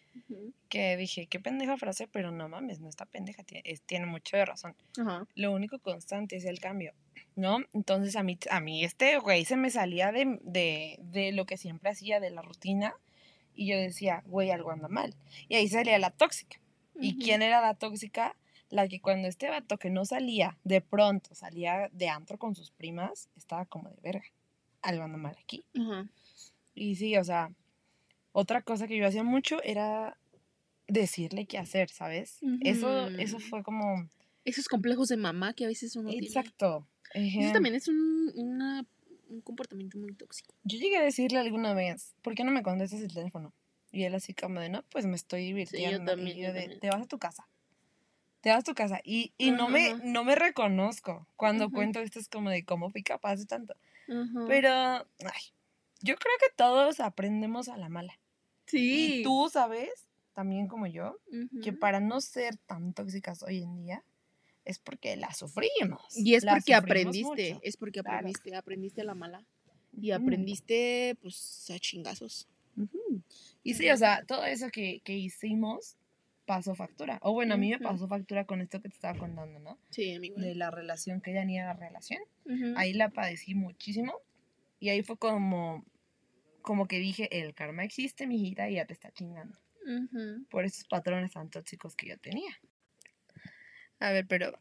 que 0.70 0.96
dije, 0.96 1.28
qué 1.28 1.40
pendeja 1.40 1.76
frase, 1.78 2.08
pero 2.08 2.32
no 2.32 2.48
mames, 2.48 2.80
no 2.80 2.88
está 2.88 3.06
pendeja, 3.06 3.44
tiene, 3.44 3.64
es- 3.66 3.82
tiene 3.82 4.06
mucho 4.06 4.38
de 4.38 4.46
razón. 4.46 4.76
Lo 5.36 5.52
único 5.52 5.80
constante 5.80 6.36
es 6.38 6.46
el 6.46 6.60
cambio, 6.60 6.94
¿no? 7.36 7.60
Entonces 7.74 8.16
a 8.16 8.24
mí, 8.24 8.38
a 8.50 8.60
mí 8.60 8.84
este 8.84 9.18
güey 9.18 9.44
se 9.46 9.58
me 9.58 9.70
salía 9.72 10.12
de, 10.12 10.40
de, 10.44 11.00
de 11.02 11.32
lo 11.32 11.46
que 11.46 11.58
siempre 11.58 11.90
hacía, 11.92 12.20
de 12.20 12.30
la 12.32 12.42
rutina, 12.42 12.94
y 13.56 13.68
yo 13.68 13.78
decía, 13.78 14.24
güey, 14.26 14.50
algo 14.52 14.72
anda 14.72 14.88
mal. 14.88 15.14
Y 15.48 15.56
ahí 15.56 15.68
salía 15.68 16.00
la 16.00 16.10
tóxica. 16.12 16.60
¿Y 17.00 17.18
quién 17.24 17.42
era 17.42 17.60
la 17.62 17.74
tóxica? 17.76 18.36
La 18.70 18.88
que 18.88 19.00
cuando 19.02 19.28
este 19.28 19.50
vato 19.50 19.78
que 19.78 19.90
no 19.92 20.06
salía, 20.06 20.58
de 20.64 20.82
pronto 20.82 21.36
salía 21.36 21.90
de 21.92 22.10
antro 22.10 22.38
con 22.40 22.56
sus 22.56 22.72
primas, 22.72 23.30
estaba 23.36 23.66
como 23.66 23.90
de 23.90 23.98
verga. 24.02 24.26
Algo 24.82 25.04
anda 25.04 25.18
mal 25.18 25.36
aquí. 25.40 25.64
Ajá. 25.80 26.08
Y 26.76 26.96
sí, 26.96 27.16
o 27.18 27.24
sea, 27.24 27.52
otra 28.32 28.62
cosa 28.62 28.88
que 28.88 28.98
yo 28.98 29.08
hacía 29.08 29.24
mucho 29.24 29.62
era 29.64 30.18
decirle 30.88 31.46
qué 31.46 31.58
hacer, 31.58 31.90
¿sabes? 31.90 32.40
Eso, 32.62 33.10
eso 33.18 33.40
fue 33.40 33.64
como... 33.64 34.10
Esos 34.46 34.68
complejos 34.68 35.08
de 35.08 35.18
mamá 35.18 35.54
que 35.54 35.66
a 35.66 35.68
veces 35.68 35.96
uno 35.96 36.10
tiene. 36.10 36.28
Exacto. 36.28 36.88
Eso 37.14 37.20
Ejé. 37.20 37.52
también 37.54 37.76
es 37.76 37.88
un, 37.88 38.32
una- 38.36 38.86
un 39.30 39.42
comportamiento 39.42 39.98
muy 39.98 40.14
tóxico. 40.14 40.54
Yo 40.64 40.78
llegué 40.78 40.98
a 40.98 41.04
decirle 41.04 41.40
alguna 41.40 41.74
vez, 41.74 42.16
¿por 42.22 42.36
qué 42.36 42.44
no 42.44 42.52
me 42.52 42.64
contestas 42.64 43.02
el 43.02 43.14
teléfono? 43.14 43.54
Y 43.92 44.04
él 44.04 44.16
así 44.16 44.34
como 44.34 44.60
de, 44.60 44.70
no, 44.70 44.84
pues 44.90 45.06
me 45.06 45.16
estoy 45.16 45.46
divirtiendo. 45.46 46.12
también, 46.12 46.38
y 46.38 46.42
yo 46.42 46.48
yo 46.48 46.54
de, 46.54 46.62
también. 46.62 46.80
te 46.80 46.90
vas 46.90 47.02
a 47.04 47.06
tu 47.06 47.20
casa. 47.20 47.48
Te 48.42 48.50
vas 48.50 48.60
a 48.60 48.64
tu 48.64 48.74
casa. 48.74 49.00
Y, 49.04 49.34
y 49.38 49.52
no, 49.52 49.70
me, 49.70 49.94
no 50.04 50.24
me 50.24 50.36
reconozco 50.36 51.28
cuando 51.38 51.66
Ujú. 51.66 51.74
cuento 51.76 52.00
esto, 52.02 52.20
es 52.20 52.28
como 52.28 52.50
de 52.50 52.66
cómo 52.66 52.90
fui 52.90 53.04
capaz 53.04 53.38
de 53.38 53.46
tanto. 53.46 53.76
Pero, 54.48 54.70
ay, 54.70 55.42
yo 56.04 56.16
creo 56.16 56.34
que 56.40 56.54
todos 56.56 57.00
aprendemos 57.00 57.68
a 57.70 57.78
la 57.78 57.90
mala. 57.90 58.20
sí. 58.68 59.22
Y 59.22 59.24
tú 59.24 59.50
sabes, 59.52 59.90
también 60.34 60.68
como 60.68 60.86
yo, 60.88 61.18
que 61.64 61.74
para 61.74 62.00
no 62.00 62.22
ser 62.22 62.58
tan 62.58 62.94
tóxicas 62.94 63.42
hoy 63.44 63.64
en 63.64 63.76
día, 63.84 64.04
es 64.66 64.80
porque 64.80 65.16
la 65.18 65.34
sufrimos. 65.34 66.16
Y 66.16 66.36
es 66.36 66.44
la 66.44 66.54
porque 66.54 66.74
aprendiste, 66.76 67.54
mucho. 67.54 67.60
es 67.64 67.76
porque 67.78 68.02
Claro. 68.02 68.18
aprendiste, 68.20 68.56
aprendiste 68.56 69.02
a 69.02 69.06
la 69.06 69.16
mala. 69.16 69.44
Y 70.00 70.12
aprendiste, 70.12 71.16
pues, 71.22 71.70
a 71.74 71.78
chingazos. 71.80 72.48
Y 73.64 73.74
sí, 73.76 73.90
o 73.90 73.98
sea, 73.98 74.24
todo 74.26 74.44
eso 74.46 74.70
que, 74.70 75.02
que 75.04 75.14
hicimos 75.18 75.96
pasó 76.46 76.76
factura. 76.76 77.20
O 77.22 77.32
bueno, 77.34 77.54
a 77.54 77.58
mí 77.58 77.70
me 77.70 77.80
pasó 77.80 78.08
factura 78.08 78.46
con 78.46 78.60
esto 78.62 78.82
que 78.82 78.90
te 78.90 78.96
estaba 78.96 79.18
contando, 79.18 79.60
¿no? 79.60 79.78
Sí, 79.92 80.14
amigo. 80.16 80.40
De 80.40 80.56
la 80.56 80.72
relación 80.72 81.22
que 81.22 81.32
ella 81.32 81.46
ni 81.46 81.58
era 81.60 81.74
relación. 81.74 82.22
Ahí 82.76 82.94
la 82.94 83.10
padecí 83.10 83.54
muchísimo. 83.56 84.14
Y 84.80 84.90
ahí 84.90 85.04
fue 85.04 85.18
como, 85.18 85.86
como 86.64 86.88
que 86.88 86.98
dije, 87.00 87.28
el 87.42 87.54
karma 87.54 87.84
existe, 87.84 88.26
mijita, 88.26 88.70
y 88.70 88.76
ya 88.76 88.86
te 88.86 88.94
está 88.94 89.12
chingando. 89.12 89.58
Por 90.50 90.66
esos 90.66 90.86
patrones 90.88 91.32
tan 91.34 91.50
tóxicos 91.50 91.96
que 91.96 92.08
yo 92.08 92.18
tenía. 92.18 92.52
A 94.00 94.12
ver, 94.12 94.26
pero 94.28 94.58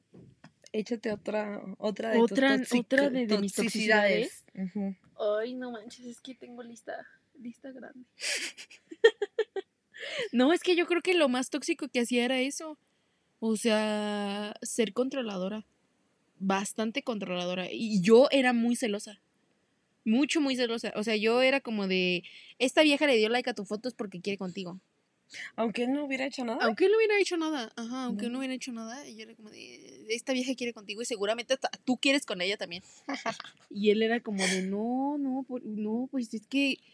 échate 0.72 1.10
otra, 1.12 1.62
otra 1.78 2.10
de 2.10 2.18
Otra- 2.18 2.58
tus 2.58 2.68
toxic- 2.68 2.80
otra 2.80 3.10
de- 3.10 3.26
de 3.26 3.38
mis 3.38 3.54
toxicidades. 3.54 4.44
Ujú. 4.54 4.94
Ay, 5.40 5.54
no 5.54 5.70
manches, 5.72 6.06
es 6.06 6.20
que 6.20 6.34
tengo 6.34 6.62
lista, 6.62 7.06
lista 7.40 7.70
grande. 7.72 8.04
no, 10.32 10.52
es 10.52 10.62
que 10.62 10.76
yo 10.76 10.86
creo 10.86 11.02
que 11.02 11.14
lo 11.14 11.28
más 11.28 11.50
tóxico 11.50 11.88
que 11.88 12.00
hacía 12.00 12.24
era 12.24 12.40
eso. 12.40 12.78
O 13.40 13.56
sea, 13.56 14.54
ser 14.62 14.92
controladora. 14.92 15.64
Bastante 16.38 17.02
controladora. 17.02 17.66
Y 17.70 18.00
yo 18.02 18.28
era 18.30 18.52
muy 18.52 18.76
celosa. 18.76 19.20
Mucho, 20.04 20.40
muy 20.40 20.56
celosa. 20.56 20.92
O 20.96 21.02
sea, 21.04 21.16
yo 21.16 21.42
era 21.42 21.60
como 21.60 21.86
de, 21.86 22.24
esta 22.58 22.82
vieja 22.82 23.06
le 23.06 23.16
dio 23.16 23.28
like 23.28 23.48
a 23.50 23.54
tu 23.54 23.64
foto 23.64 23.88
es 23.88 23.94
porque 23.94 24.20
quiere 24.20 24.36
contigo. 24.38 24.80
Aunque 25.56 25.84
él 25.84 25.92
no 25.92 26.04
hubiera 26.04 26.26
hecho 26.26 26.44
nada. 26.44 26.58
Aunque 26.66 26.84
él 26.86 26.90
no 26.92 26.98
hubiera 26.98 27.18
hecho 27.18 27.36
nada, 27.38 27.72
ajá, 27.76 28.04
aunque 28.04 28.26
él 28.26 28.32
No. 28.32 28.34
no 28.34 28.38
hubiera 28.40 28.54
hecho 28.54 28.70
nada, 28.72 29.08
yo 29.08 29.22
era 29.22 29.34
como 29.34 29.48
de, 29.50 30.04
esta 30.10 30.32
vieja 30.34 30.54
quiere 30.54 30.74
contigo 30.74 31.00
y 31.00 31.06
seguramente 31.06 31.54
hasta 31.54 31.70
tú 31.84 31.96
quieres 31.96 32.26
con 32.26 32.40
ella 32.42 32.56
también. 32.58 32.82
y 33.70 33.90
él 33.90 34.02
era 34.02 34.20
como 34.20 34.44
de, 34.46 34.62
no, 34.62 35.16
no, 35.18 35.44
por- 35.48 35.64
no, 35.64 36.08
pues 36.10 36.32
es 36.34 36.46
que... 36.46 36.78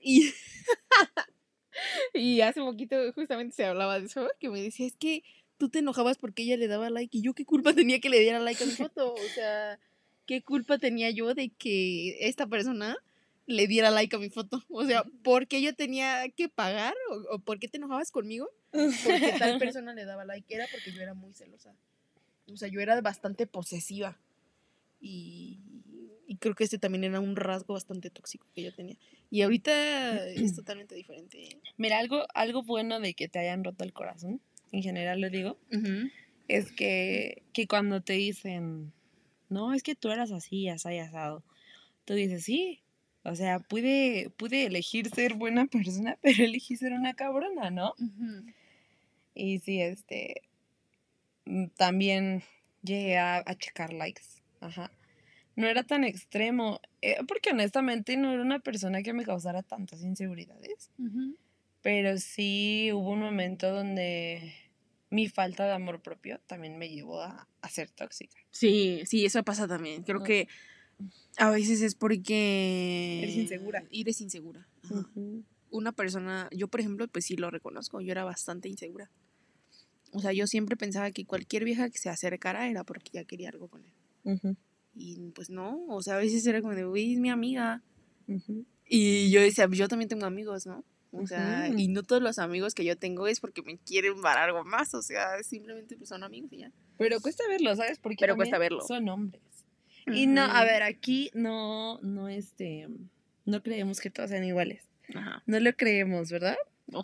Y, 0.00 0.32
y 2.14 2.40
hace 2.40 2.60
poquito 2.60 2.96
justamente 3.14 3.54
se 3.56 3.64
hablaba 3.64 3.98
de 4.00 4.06
eso, 4.06 4.28
que 4.38 4.48
me 4.48 4.62
decía, 4.62 4.86
es 4.86 4.96
que 4.96 5.22
tú 5.56 5.68
te 5.68 5.80
enojabas 5.80 6.18
porque 6.18 6.42
ella 6.44 6.56
le 6.56 6.68
daba 6.68 6.88
like 6.90 7.16
y 7.18 7.22
yo 7.22 7.34
qué 7.34 7.44
culpa 7.44 7.72
tenía 7.74 8.00
que 8.00 8.08
le 8.10 8.20
diera 8.20 8.38
like 8.38 8.62
a 8.62 8.66
mi 8.66 8.72
foto, 8.72 9.12
o 9.14 9.28
sea, 9.34 9.78
qué 10.28 10.42
culpa 10.42 10.76
tenía 10.76 11.10
yo 11.10 11.34
de 11.34 11.48
que 11.48 12.28
esta 12.28 12.46
persona 12.46 12.98
le 13.46 13.66
diera 13.66 13.90
like 13.90 14.14
a 14.14 14.18
mi 14.18 14.28
foto, 14.28 14.62
o 14.68 14.84
sea, 14.84 15.04
¿por 15.24 15.48
qué 15.48 15.62
yo 15.62 15.74
tenía 15.74 16.28
que 16.28 16.50
pagar 16.50 16.94
o, 17.10 17.36
o 17.36 17.38
por 17.38 17.58
qué 17.58 17.66
te 17.66 17.78
enojabas 17.78 18.10
conmigo? 18.10 18.50
porque 18.70 19.34
tal 19.38 19.58
persona 19.58 19.94
le 19.94 20.04
daba 20.04 20.26
like, 20.26 20.54
era 20.54 20.66
porque 20.70 20.92
yo 20.92 21.00
era 21.00 21.14
muy 21.14 21.32
celosa. 21.32 21.74
O 22.52 22.58
sea, 22.58 22.68
yo 22.68 22.80
era 22.80 23.00
bastante 23.00 23.46
posesiva. 23.46 24.18
Y, 25.00 25.60
y 26.26 26.36
creo 26.36 26.54
que 26.54 26.64
este 26.64 26.78
también 26.78 27.04
era 27.04 27.20
un 27.20 27.34
rasgo 27.34 27.72
bastante 27.72 28.10
tóxico 28.10 28.46
que 28.54 28.64
yo 28.64 28.74
tenía. 28.74 28.96
Y 29.30 29.40
ahorita 29.40 30.26
es 30.28 30.54
totalmente 30.56 30.94
diferente. 30.94 31.58
Mira, 31.78 31.98
algo, 31.98 32.26
algo 32.34 32.62
bueno 32.62 33.00
de 33.00 33.14
que 33.14 33.28
te 33.28 33.38
hayan 33.38 33.64
roto 33.64 33.82
el 33.82 33.94
corazón, 33.94 34.42
en 34.72 34.82
general 34.82 35.22
lo 35.22 35.30
digo, 35.30 35.56
es 36.48 36.70
que, 36.72 37.42
que 37.54 37.66
cuando 37.66 38.02
te 38.02 38.12
dicen, 38.12 38.92
no, 39.48 39.72
es 39.74 39.82
que 39.82 39.94
tú 39.94 40.10
eras 40.10 40.32
así, 40.32 40.68
así, 40.68 40.98
asado, 40.98 41.42
tú 42.04 42.14
dices, 42.14 42.44
sí, 42.44 42.82
o 43.24 43.34
sea, 43.34 43.60
pude, 43.60 44.30
pude 44.36 44.66
elegir 44.66 45.10
ser 45.10 45.34
buena 45.34 45.66
persona, 45.66 46.18
pero 46.22 46.44
elegí 46.44 46.76
ser 46.76 46.92
una 46.92 47.14
cabrona, 47.14 47.70
¿no? 47.70 47.94
Y 49.34 49.58
sí, 49.60 49.80
este, 49.80 50.42
mm, 51.46 51.66
también 51.76 52.42
llegué 52.82 53.18
a, 53.18 53.42
a 53.44 53.54
checar 53.54 53.92
likes, 53.92 54.22
ajá. 54.60 54.90
No 55.56 55.66
era 55.66 55.82
tan 55.82 56.04
extremo, 56.04 56.80
eh, 57.02 57.16
porque 57.26 57.50
honestamente 57.50 58.16
no 58.16 58.32
era 58.32 58.42
una 58.42 58.60
persona 58.60 59.02
que 59.02 59.12
me 59.12 59.24
causara 59.24 59.64
tantas 59.64 60.02
inseguridades, 60.04 60.92
pero 61.82 62.16
sí 62.18 62.90
hubo 62.92 63.10
un 63.10 63.20
momento 63.20 63.72
donde 63.72 64.52
mi 65.10 65.28
falta 65.28 65.64
de 65.64 65.72
amor 65.72 66.02
propio 66.02 66.40
también 66.46 66.78
me 66.78 66.88
llevó 66.88 67.22
a, 67.22 67.48
a 67.60 67.68
ser 67.68 67.90
tóxica. 67.90 68.36
Sí, 68.50 69.02
sí, 69.06 69.24
eso 69.24 69.42
pasa 69.42 69.66
también. 69.66 70.02
Creo 70.02 70.22
que 70.22 70.48
a 71.36 71.50
veces 71.50 71.80
es 71.82 71.94
porque... 71.94 73.20
Eres 73.22 73.36
insegura. 73.36 73.84
Eres 73.90 74.20
insegura. 74.20 74.68
Una 75.70 75.92
persona, 75.92 76.48
yo 76.52 76.68
por 76.68 76.80
ejemplo, 76.80 77.06
pues 77.08 77.26
sí 77.26 77.36
lo 77.36 77.50
reconozco, 77.50 78.00
yo 78.00 78.12
era 78.12 78.24
bastante 78.24 78.68
insegura. 78.68 79.10
O 80.12 80.20
sea, 80.20 80.32
yo 80.32 80.46
siempre 80.46 80.76
pensaba 80.76 81.10
que 81.10 81.26
cualquier 81.26 81.64
vieja 81.64 81.90
que 81.90 81.98
se 81.98 82.08
acercara 82.08 82.68
era 82.68 82.84
porque 82.84 83.10
ya 83.12 83.24
quería 83.24 83.50
algo 83.50 83.68
con 83.68 83.84
él. 83.84 84.56
Y 84.94 85.30
pues 85.34 85.48
no, 85.50 85.86
o 85.88 86.02
sea, 86.02 86.14
a 86.14 86.18
veces 86.18 86.46
era 86.46 86.60
como 86.60 86.74
de, 86.74 86.86
uy, 86.86 87.14
es 87.14 87.20
mi 87.20 87.30
amiga. 87.30 87.82
Y 88.86 89.30
yo 89.30 89.40
decía, 89.40 89.68
yo 89.70 89.88
también 89.88 90.08
tengo 90.08 90.26
amigos, 90.26 90.66
¿no? 90.66 90.84
O 91.10 91.26
sea, 91.26 91.68
y 91.68 91.88
no 91.88 92.02
todos 92.02 92.22
los 92.22 92.38
amigos 92.38 92.74
que 92.74 92.84
yo 92.84 92.96
tengo 92.96 93.26
es 93.26 93.40
porque 93.40 93.62
me 93.62 93.78
quieren 93.78 94.20
dar 94.20 94.38
algo 94.38 94.64
más, 94.64 94.92
o 94.94 95.02
sea, 95.02 95.42
simplemente 95.42 95.96
pues, 95.96 96.08
son 96.08 96.22
amigos 96.22 96.52
y 96.52 96.58
ya. 96.58 96.72
Pero 96.98 97.20
cuesta 97.20 97.44
verlo, 97.48 97.74
¿sabes? 97.76 97.98
Porque 97.98 98.16
Pero 98.20 98.36
cuesta 98.36 98.56
también 98.56 98.70
verlo. 98.70 98.86
Son 98.86 99.08
hombres. 99.08 99.42
Y 100.06 100.26
no, 100.26 100.42
a 100.42 100.64
ver, 100.64 100.82
aquí 100.82 101.30
no, 101.34 101.98
no, 102.02 102.28
este, 102.28 102.88
no 103.44 103.62
creemos 103.62 104.00
que 104.00 104.10
todos 104.10 104.30
sean 104.30 104.44
iguales. 104.44 104.82
Ajá. 105.14 105.42
No 105.46 105.60
lo 105.60 105.72
creemos, 105.74 106.30
¿verdad? 106.30 106.56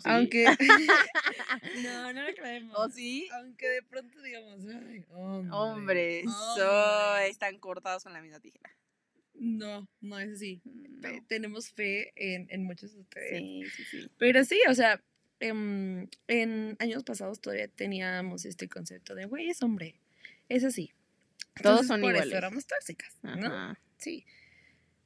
Aunque... 0.03 0.45
no, 1.83 2.13
no 2.13 2.23
lo 2.23 2.33
creemos. 2.33 2.77
¿O 2.77 2.89
sí? 2.89 3.27
Aunque 3.33 3.67
de 3.69 3.83
pronto 3.83 4.21
digamos, 4.21 4.59
ay, 4.65 5.05
hombre, 5.11 5.51
Hombres, 5.51 6.25
hombre". 6.27 6.55
so, 6.55 7.17
están 7.17 7.59
cortados 7.59 8.03
con 8.03 8.13
la 8.13 8.21
misma 8.21 8.39
tijera. 8.39 8.71
No, 9.39 9.87
no 10.01 10.19
es 10.19 10.31
así. 10.33 10.61
No. 10.65 11.01
Fe- 11.01 11.23
Tenemos 11.27 11.69
fe 11.71 12.11
en, 12.15 12.47
en 12.49 12.63
muchos 12.63 12.93
de 12.93 13.01
ustedes. 13.01 13.39
Sí, 13.39 13.63
sí, 13.75 13.83
sí. 13.91 14.07
Pero 14.17 14.43
sí, 14.45 14.59
o 14.69 14.73
sea, 14.73 15.03
em, 15.39 16.07
en 16.27 16.75
años 16.79 17.03
pasados 17.03 17.41
todavía 17.41 17.67
teníamos 17.67 18.45
este 18.45 18.67
concepto 18.69 19.13
de, 19.15 19.25
güey, 19.25 19.49
es 19.49 19.61
hombre. 19.61 19.99
Es 20.49 20.63
así. 20.63 20.91
Todos 21.61 21.81
Entonces, 21.81 21.87
son 21.87 22.01
por 22.01 22.09
iguales. 22.11 22.27
eso 22.29 22.37
éramos 22.37 22.65
tóxicas, 22.67 23.13
¿no? 23.23 23.31
Ajá. 23.47 23.79
Sí. 23.97 24.25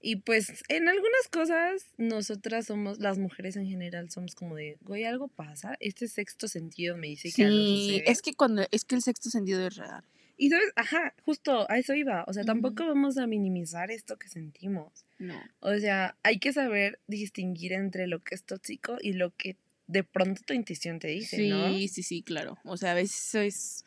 Y 0.01 0.15
pues 0.17 0.63
en 0.69 0.87
algunas 0.87 1.27
cosas 1.29 1.85
nosotras 1.97 2.67
somos, 2.67 2.99
las 2.99 3.17
mujeres 3.17 3.57
en 3.57 3.67
general 3.67 4.09
somos 4.09 4.33
como 4.33 4.55
de, 4.55 4.77
güey, 4.81 5.03
algo 5.03 5.27
pasa, 5.27 5.75
este 5.81 6.07
sexto 6.07 6.47
sentido 6.47 6.95
me 6.95 7.07
dice 7.07 7.31
que 7.33 7.43
algo 7.43 7.57
Sí, 7.57 7.89
sucede. 7.97 8.11
es 8.11 8.21
que 8.21 8.33
cuando, 8.33 8.65
es 8.71 8.85
que 8.85 8.95
el 8.95 9.01
sexto 9.01 9.29
sentido 9.29 9.65
es 9.67 9.75
real. 9.75 10.03
Y 10.41 10.49
sabes, 10.49 10.71
ajá, 10.77 11.13
justo 11.25 11.69
a 11.69 11.77
eso 11.77 11.93
iba, 11.93 12.23
o 12.25 12.31
sea, 12.31 12.45
tampoco 12.45 12.87
vamos 12.87 13.17
a 13.17 13.27
minimizar 13.27 13.91
esto 13.91 14.17
que 14.17 14.29
sentimos. 14.29 15.05
No. 15.17 15.37
O 15.59 15.77
sea, 15.79 16.15
hay 16.23 16.39
que 16.39 16.53
saber 16.53 16.97
distinguir 17.07 17.73
entre 17.73 18.07
lo 18.07 18.23
que 18.23 18.35
es 18.35 18.45
tóxico 18.45 18.95
y 19.01 19.11
lo 19.11 19.35
que 19.35 19.57
de 19.87 20.05
pronto 20.05 20.41
tu 20.45 20.53
intuición 20.53 20.99
te 20.99 21.09
dice, 21.09 21.35
sí, 21.35 21.49
¿no? 21.49 21.67
sí, 21.67 22.03
sí, 22.03 22.21
claro. 22.21 22.57
O 22.63 22.77
sea, 22.77 22.91
a 22.91 22.95
veces 22.95 23.35
es... 23.35 23.85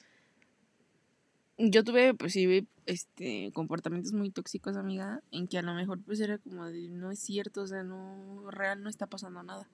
Yo 1.57 1.85
tuve, 1.85 2.13
pues 2.13 2.35
sí, 2.35 2.69
este, 2.85 3.51
comportamientos 3.55 4.13
muy 4.13 4.29
tóxicos, 4.29 4.77
amiga, 4.77 5.23
en 5.31 5.49
que 5.49 5.57
a 5.57 5.63
lo 5.63 5.73
mejor 5.73 6.03
pues 6.03 6.21
era 6.21 6.37
como 6.37 6.67
de, 6.67 6.89
no 6.89 7.11
es 7.11 7.19
cierto, 7.19 7.63
o 7.63 7.67
sea, 7.67 7.83
no, 7.83 8.51
real 8.51 8.83
no 8.83 8.91
está 8.91 9.07
pasando 9.07 9.43
nada. 9.43 9.67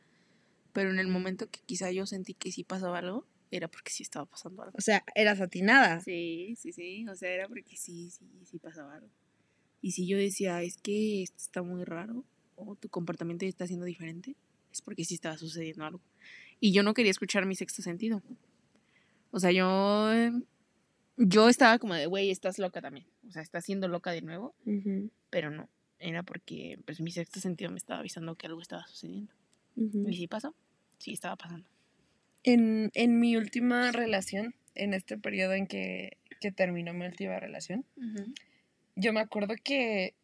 Pero 0.72 0.90
en 0.90 1.00
el 1.00 1.08
momento 1.08 1.50
que 1.50 1.58
quizá 1.66 1.90
yo 1.90 2.06
sentí 2.06 2.34
que 2.34 2.52
sí 2.52 2.62
pasaba 2.62 2.98
algo, 2.98 3.24
era 3.50 3.68
porque 3.68 3.90
sí 3.90 4.02
estaba 4.02 4.26
pasando 4.26 4.62
algo. 4.62 4.74
O 4.76 4.80
sea, 4.80 5.04
eras 5.14 5.40
atinada. 5.40 6.00
Sí, 6.00 6.54
sí, 6.56 6.72
sí, 6.72 7.06
o 7.08 7.16
sea, 7.16 7.30
era 7.30 7.48
porque 7.48 7.76
sí, 7.76 8.10
sí, 8.10 8.26
sí 8.44 8.58
pasaba 8.58 8.94
algo. 8.94 9.10
Y 9.80 9.92
si 9.92 10.06
yo 10.06 10.18
decía, 10.18 10.62
es 10.62 10.76
que 10.78 11.22
esto 11.22 11.38
está 11.38 11.62
muy 11.62 11.84
raro, 11.84 12.24
o 12.56 12.74
tu 12.74 12.88
comportamiento 12.88 13.46
está 13.46 13.66
siendo 13.66 13.86
diferente, 13.86 14.34
es 14.72 14.82
porque 14.82 15.04
sí 15.04 15.14
estaba 15.14 15.38
sucediendo 15.38 15.84
algo. 15.84 16.00
Y 16.60 16.72
yo 16.72 16.82
no 16.82 16.94
quería 16.94 17.10
escuchar 17.10 17.46
mi 17.46 17.54
sexto 17.54 17.82
sentido. 17.82 18.22
O 19.30 19.38
sea, 19.38 19.52
yo, 19.52 20.12
eh, 20.12 20.32
yo 21.16 21.48
estaba 21.48 21.78
como 21.78 21.94
de, 21.94 22.06
güey, 22.06 22.30
estás 22.30 22.58
loca 22.58 22.80
también. 22.80 23.06
O 23.28 23.30
sea, 23.30 23.42
estás 23.42 23.64
siendo 23.64 23.88
loca 23.88 24.10
de 24.10 24.22
nuevo, 24.22 24.54
Ujú, 24.64 25.10
pero 25.30 25.50
no. 25.50 25.68
Era 26.00 26.22
porque 26.22 26.78
pues 26.84 27.00
mi 27.00 27.10
sexto 27.10 27.40
sentido 27.40 27.70
me 27.70 27.78
estaba 27.78 28.00
avisando 28.00 28.36
que 28.36 28.46
algo 28.46 28.60
estaba 28.60 28.86
sucediendo. 28.86 29.32
Y 29.76 30.16
sí 30.16 30.26
pasó, 30.26 30.54
sí 30.98 31.12
estaba 31.12 31.36
pasando. 31.36 31.68
En, 32.52 32.90
en 32.94 33.20
mi 33.20 33.36
última 33.36 33.92
relación, 33.92 34.54
en 34.74 34.94
este 34.94 35.18
periodo 35.18 35.52
en 35.54 35.66
que, 35.66 36.16
que 36.40 36.52
terminó 36.52 36.94
mi 36.94 37.06
última 37.06 37.38
relación, 37.38 37.84
yo 38.96 39.12
me 39.12 39.20
acuerdo 39.20 39.54
que, 39.62 40.14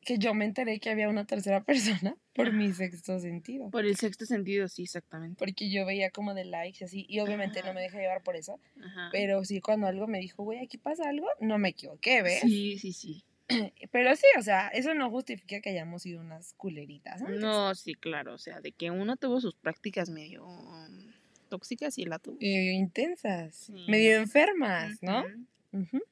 que 0.00 0.18
yo 0.18 0.34
me 0.34 0.44
enteré 0.44 0.80
que 0.80 0.90
había 0.90 1.08
una 1.08 1.26
tercera 1.26 1.64
persona 1.64 2.16
por 2.34 2.52
mi 2.52 2.72
sexto 2.72 3.18
sentido. 3.18 3.70
Por 3.70 3.86
el 3.86 3.96
sexto 3.96 4.26
sentido, 4.26 4.68
sí, 4.68 4.84
exactamente. 4.84 5.38
Porque 5.38 5.70
yo 5.70 5.86
veía 5.86 6.10
como 6.10 6.34
de 6.34 6.44
likes 6.44 6.78
y 6.80 6.84
así, 6.84 7.06
y 7.08 7.20
obviamente 7.20 7.60
Ajá. 7.60 7.68
no 7.68 7.74
me 7.74 7.82
dejé 7.82 7.98
llevar 7.98 8.22
por 8.22 8.36
eso. 8.36 8.60
Ajá. 8.82 9.08
Pero 9.12 9.44
sí, 9.44 9.60
cuando 9.60 9.86
algo 9.86 10.06
me 10.06 10.18
dijo, 10.18 10.42
güey, 10.44 10.60
aquí 10.60 10.78
pasa 10.78 11.08
algo, 11.08 11.26
no 11.40 11.58
me 11.58 11.70
equivoqué, 11.70 12.22
¿ves? 12.22 12.40
Sí, 12.40 12.78
sí, 12.78 12.92
sí. 12.92 13.24
Pero 13.92 14.14
sí, 14.16 14.26
o 14.38 14.42
sea, 14.42 14.68
eso 14.68 14.94
no 14.94 15.10
justifica 15.10 15.60
que 15.60 15.70
hayamos 15.70 16.02
sido 16.02 16.20
unas 16.20 16.52
culeritas. 16.54 17.22
antes. 17.22 17.40
No, 17.40 17.74
sí, 17.74 17.94
claro. 17.94 18.34
O 18.34 18.38
sea, 18.38 18.60
de 18.60 18.72
que 18.72 18.90
uno 18.90 19.16
tuvo 19.16 19.40
sus 19.40 19.54
prácticas 19.54 20.10
medio 20.10 20.46
um, 20.46 21.12
tóxicas 21.56 21.96
y 21.98 22.04
la 22.04 22.18
tuvo. 22.18 22.36
Medio 22.40 22.72
intensas, 22.72 23.54
Sí. 23.56 23.72
medio 23.88 24.16
enfermas, 24.16 25.02
¿no? 25.02 25.24
Ujú. 25.72 25.78
Ujú. 25.82 26.02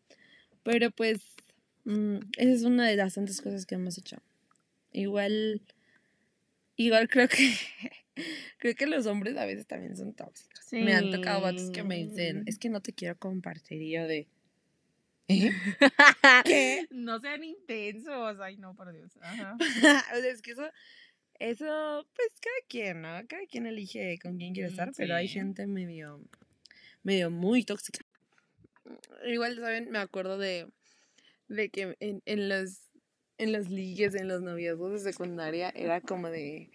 Pero 0.63 0.91
pues, 0.91 1.21
mm, 1.85 2.17
esa 2.39 2.51
es 2.53 2.63
una 2.65 2.89
de 2.89 2.97
las 2.97 3.15
tantas 3.15 3.41
cosas 3.41 3.67
que 3.67 3.75
hemos 3.75 3.99
hecho. 3.99 4.17
Igual, 4.93 5.61
igual 6.77 7.09
creo 7.09 7.29
que, 7.29 7.37
creo 8.59 8.75
que 8.75 8.87
los 8.87 9.07
hombres 9.07 9.37
a 9.37 9.45
veces 9.45 9.67
también 9.67 9.97
son 9.97 10.15
tóxicos. 10.15 10.61
Me 10.73 10.95
han 10.95 11.11
tocado 11.11 11.41
vatos 11.43 11.71
que 11.71 11.83
me 11.83 11.97
dicen, 11.97 12.39
Sí. 12.45 12.51
es 12.51 12.59
que 12.59 12.69
no 12.71 12.81
te 12.81 12.93
quiero 12.93 13.17
compartir. 13.19 13.83
Y 13.83 13.91
yo 13.93 14.07
de, 14.07 14.27
¿eh? 15.29 15.51
¿Qué? 16.45 16.87
No 16.91 17.19
sean 17.21 17.43
intensos. 17.45 18.39
Ay, 18.41 18.57
no, 18.59 18.75
por 18.75 18.93
Dios. 18.93 19.13
Ajá. 19.23 19.57
o 20.15 20.21
sea, 20.21 20.31
es 20.31 20.43
que 20.43 20.53
eso, 20.53 20.69
eso, 21.39 22.07
pues 22.15 22.29
cada 22.41 22.57
quien, 22.69 23.03
¿no? 23.03 23.09
Cada 23.29 23.47
quien 23.47 23.67
elige 23.67 24.19
con 24.23 24.39
quién 24.39 24.55
quiere 24.55 24.69
Mm, 24.69 24.73
estar, 24.73 24.93
pero 24.97 25.15
hay 25.15 25.29
gente 25.29 25.67
medio, 25.67 26.21
medio 27.03 27.31
muy 27.31 27.65
tóxica. 27.65 28.05
Igual, 29.27 29.57
¿saben? 29.57 29.91
Me 29.91 29.99
acuerdo 29.99 30.39
de, 30.39 30.69
de 31.49 31.69
que 31.71 31.97
en, 32.01 32.23
en 32.27 32.49
los 32.49 32.81
en 33.37 33.53
los 33.53 33.69
ligues, 33.69 34.15
en 34.15 34.29
los 34.29 34.43
noviazgos 34.43 34.93
de 34.93 34.99
secundaria, 35.13 35.73
era 35.75 36.01
como 36.01 36.29
de. 36.31 36.71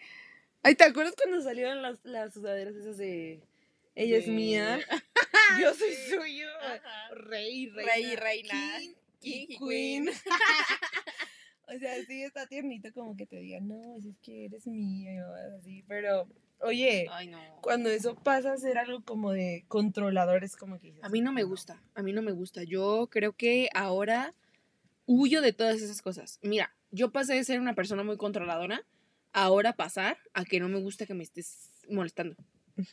Ay, 0.62 0.76
¿te 0.76 0.84
acuerdas 0.84 1.16
cuando 1.16 1.42
salieron 1.42 1.82
las, 1.82 2.00
las 2.04 2.34
sudaderas 2.34 2.76
esas 2.76 2.98
de 2.98 3.40
ella 3.96 4.18
es 4.18 4.28
mía? 4.28 4.80
Yo 5.60 5.74
soy 5.74 5.94
suyo. 6.10 6.50
Ajá. 6.62 7.16
Rey, 7.16 7.70
reina. 7.70 7.92
Rey, 7.94 8.16
reina, 8.16 8.80
king 9.22 9.48
queen. 9.58 10.10
o 11.76 11.80
sea, 11.80 11.94
sí 12.06 12.24
está 12.24 12.48
tiernito 12.48 12.92
como 12.94 13.16
que 13.16 13.26
te 13.26 13.38
digan, 13.38 13.68
no, 13.68 14.00
si 14.02 14.10
es 14.10 14.18
que 14.22 14.46
eres 14.46 14.66
mamás 14.68 15.52
así. 15.60 15.84
Pero, 15.88 16.28
oye, 16.62 17.08
Ay, 17.12 17.28
no. 17.28 17.40
cuando 17.62 17.90
eso 17.90 18.16
pasa 18.16 18.54
a 18.54 18.58
ser 18.58 18.78
algo 18.78 19.02
como 19.04 19.32
de 19.32 19.66
controladores, 19.68 20.56
como 20.56 20.80
que 20.80 20.88
dices, 20.88 21.04
A 21.04 21.10
mí 21.10 21.22
no 21.22 21.32
me 21.32 21.44
gusta, 21.44 21.82
a 21.96 22.02
mí 22.04 22.14
no 22.14 22.22
me 22.22 22.32
gusta. 22.32 22.64
Yo 22.64 23.08
creo 23.12 23.34
que 23.34 23.70
ahora 23.74 24.34
huyo 25.06 25.42
de 25.42 25.54
todas 25.54 25.82
esas 25.82 26.02
cosas. 26.02 26.40
Mira, 26.42 26.74
yo 26.92 27.12
pasé 27.12 27.34
de 27.36 27.44
ser 27.44 27.60
una 27.60 27.76
persona 27.76 28.04
muy 28.04 28.18
controladora 28.18 28.84
ahora 29.34 29.74
pasar 29.74 30.18
a 30.34 30.44
que 30.46 30.60
no 30.60 30.70
me 30.70 30.80
gusta 30.80 31.06
que 31.06 31.14
me 31.14 31.24
estés 31.24 31.70
molestando. 31.90 32.36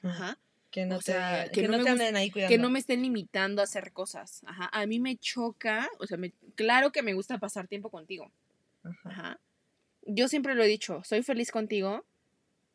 Ajá. 0.03 0.39
Que 0.71 0.85
no 0.85 0.97
O 0.97 0.99
te, 0.99 1.05
sea, 1.13 1.45
digan- 1.47 1.51
que 1.53 1.61
que 1.63 1.69
no 1.69 1.83
te 1.83 1.89
anden 1.91 2.17
ahí 2.17 2.31
cuidando. 2.31 2.53
Que 2.53 2.59
no 2.59 2.69
me 2.71 2.79
estén 2.79 3.01
limitando 3.01 3.63
a 3.63 3.65
hacer 3.65 3.93
cosas. 3.93 4.43
Ajá. 4.47 4.69
A 4.73 4.85
mí 4.87 4.99
me 4.99 5.17
choca, 5.17 5.89
o 5.99 6.07
sea, 6.07 6.19
me- 6.19 6.33
claro 6.55 6.93
que 6.93 7.03
me 7.03 7.15
gusta 7.15 7.39
pasar 7.39 7.69
tiempo 7.69 7.89
contigo. 7.91 8.31
Ajá. 8.87 9.11
Ajá. 9.11 9.41
Yo 10.03 10.29
siempre 10.29 10.55
lo 10.55 10.63
he 10.63 10.69
dicho, 10.69 11.03
soy 11.05 11.23
feliz 11.23 11.51
contigo, 11.51 12.05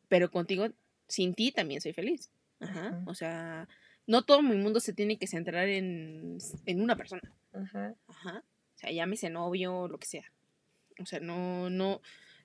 pero 0.08 0.30
contigo, 0.30 0.68
sin 1.08 1.34
ti 1.34 1.52
también 1.52 1.80
soy 1.80 1.92
feliz. 1.92 2.30
Ajá. 2.60 2.88
Ajá. 2.88 3.02
O 3.06 3.14
sea, 3.14 3.68
no 4.06 4.22
todo 4.22 4.42
mi 4.42 4.56
mundo 4.56 4.80
se 4.80 4.92
tiene 4.92 5.18
que 5.18 5.26
centrar 5.26 5.68
en, 5.68 6.38
en 6.66 6.82
una 6.82 6.96
persona. 6.96 7.32
Ajá. 7.52 7.94
Ajá. 8.06 8.44
O 8.74 8.78
sea, 8.78 8.90
llámese 8.90 9.30
novio, 9.30 9.88
lo 9.88 9.98
que 9.98 10.06
sea. 10.06 10.32
O 11.00 11.06
sea, 11.06 11.20
no, 11.20 11.70
no, 11.70 12.00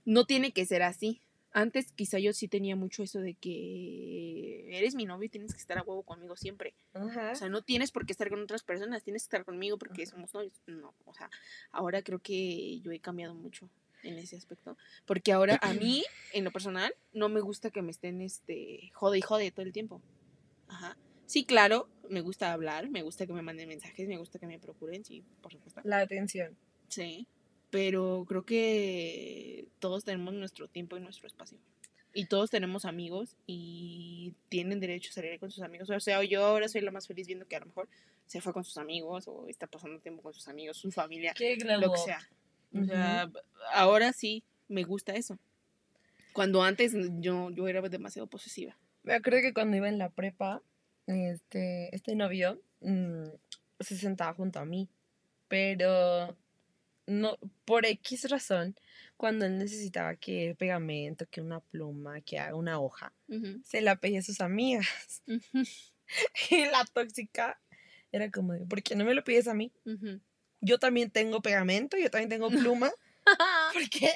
no 0.05 0.25
tiene 0.25 0.51
que 0.51 0.65
ser 0.65 0.83
así. 0.83 1.21
Antes 1.53 1.91
quizá 1.93 2.19
yo 2.19 2.33
sí 2.33 2.47
tenía 2.47 2.75
mucho 2.75 3.03
eso 3.03 3.19
de 3.19 3.33
que 3.33 4.65
eres 4.69 4.95
mi 4.95 5.05
novio 5.05 5.25
y 5.25 5.29
tienes 5.29 5.53
que 5.53 5.59
estar 5.59 5.77
a 5.77 5.81
huevo 5.81 6.03
conmigo 6.03 6.35
siempre. 6.35 6.75
Ajá. 6.93 7.31
O 7.31 7.35
sea, 7.35 7.49
no 7.49 7.61
tienes 7.61 7.91
por 7.91 8.05
qué 8.05 8.11
estar 8.11 8.29
con 8.29 8.41
otras 8.41 8.63
personas, 8.63 9.03
tienes 9.03 9.23
que 9.23 9.27
estar 9.27 9.45
conmigo 9.45 9.77
porque 9.77 10.03
Ajá. 10.03 10.11
somos 10.11 10.33
novios. 10.33 10.61
No, 10.67 10.93
o 11.05 11.13
sea, 11.13 11.29
ahora 11.71 12.01
creo 12.03 12.19
que 12.19 12.79
yo 12.81 12.91
he 12.91 12.99
cambiado 12.99 13.33
mucho 13.33 13.69
en 14.03 14.17
ese 14.17 14.35
aspecto. 14.35 14.77
Porque 15.05 15.31
ahora 15.31 15.57
a 15.61 15.73
mí, 15.73 16.03
en 16.33 16.43
lo 16.43 16.51
personal, 16.51 16.93
no 17.13 17.29
me 17.29 17.41
gusta 17.41 17.71
que 17.71 17.81
me 17.81 17.91
estén, 17.91 18.21
este, 18.21 18.91
jode 18.93 19.17
y 19.17 19.21
jode 19.21 19.51
todo 19.51 19.65
el 19.65 19.73
tiempo. 19.73 20.01
Ajá. 20.67 20.97
Sí, 21.25 21.43
claro, 21.43 21.89
me 22.09 22.21
gusta 22.21 22.53
hablar, 22.53 22.89
me 22.89 23.01
gusta 23.01 23.27
que 23.27 23.33
me 23.33 23.41
manden 23.41 23.67
mensajes, 23.67 24.07
me 24.07 24.17
gusta 24.17 24.39
que 24.39 24.47
me 24.47 24.59
procuren, 24.59 25.03
sí, 25.03 25.23
por 25.41 25.51
supuesto. 25.51 25.81
La 25.83 25.99
atención. 25.99 26.55
Sí, 26.87 27.27
pero 27.77 28.25
creo 28.27 28.43
que 28.43 29.67
todos 29.77 30.03
tenemos 30.03 30.33
nuestro 30.33 30.67
tiempo 30.67 30.97
y 30.97 30.99
nuestro 30.99 31.27
espacio. 31.27 31.59
Y 32.11 32.25
todos 32.25 32.49
tenemos 32.49 32.85
amigos 32.85 33.35
y 33.45 34.33
tienen 34.49 34.79
derecho 34.79 35.11
a 35.11 35.13
salir 35.13 35.39
con 35.39 35.51
sus 35.51 35.61
amigos. 35.61 35.87
O 35.91 35.99
sea, 35.99 36.23
yo 36.23 36.43
ahora 36.43 36.67
soy 36.69 36.81
la 36.81 36.89
más 36.89 37.05
feliz 37.05 37.27
viendo 37.27 37.47
que 37.47 37.55
a 37.55 37.59
lo 37.59 37.67
mejor 37.67 37.87
se 38.25 38.41
fue 38.41 38.51
con 38.51 38.63
sus 38.63 38.79
amigos 38.79 39.27
o 39.27 39.47
está 39.47 39.67
pasando 39.67 39.99
tiempo 39.99 40.23
con 40.23 40.33
sus 40.33 40.47
amigos, 40.47 40.77
su 40.77 40.91
familia, 40.91 41.35
Qué 41.37 41.55
lo 41.79 41.91
que 41.91 41.99
sea. 41.99 42.27
O 42.73 42.83
sea, 42.83 43.29
ahora 43.71 44.11
sí 44.11 44.43
me 44.67 44.83
gusta 44.83 45.13
eso. 45.13 45.37
Cuando 46.33 46.63
antes 46.63 46.95
yo, 47.19 47.51
yo 47.51 47.67
era 47.67 47.87
demasiado 47.87 48.25
posesiva. 48.25 48.75
Me 49.03 49.13
acuerdo 49.13 49.41
que 49.41 49.53
cuando 49.53 49.77
iba 49.77 49.87
en 49.87 49.99
la 49.99 50.09
prepa, 50.09 50.63
este, 51.05 51.95
este 51.95 52.15
novio 52.15 52.59
mm, 52.81 53.27
se 53.81 53.97
sentaba 53.97 54.33
junto 54.33 54.57
a 54.57 54.65
mí. 54.65 54.89
Pero 55.47 56.35
no, 57.07 57.37
por 57.65 57.85
X 57.85 58.29
razón, 58.29 58.75
cuando 59.17 59.45
él 59.45 59.57
necesitaba 59.57 60.15
que 60.17 60.55
pegamento, 60.59 61.25
que 61.29 61.41
una 61.41 61.59
pluma, 61.61 62.21
que 62.21 62.39
haga 62.39 62.55
una 62.55 62.79
hoja, 62.79 63.13
se 63.63 63.81
la 63.81 63.97
pedía 63.97 64.19
a 64.19 64.23
sus 64.23 64.41
amigas. 64.41 65.23
Y 66.51 66.65
la 66.65 66.85
tóxica 66.93 67.59
era 68.11 68.31
como 68.31 68.53
de, 68.53 68.65
¿por 68.65 68.81
qué 68.83 68.95
no 68.95 69.05
me 69.05 69.13
lo 69.13 69.23
pides 69.23 69.47
a 69.47 69.53
mí? 69.53 69.71
Yo 70.61 70.79
también 70.79 71.11
tengo 71.11 71.41
pegamento, 71.41 71.97
yo 71.97 72.09
también 72.09 72.29
tengo 72.29 72.49
pluma. 72.51 72.91
¿Por 73.73 73.89
qué? 73.89 74.11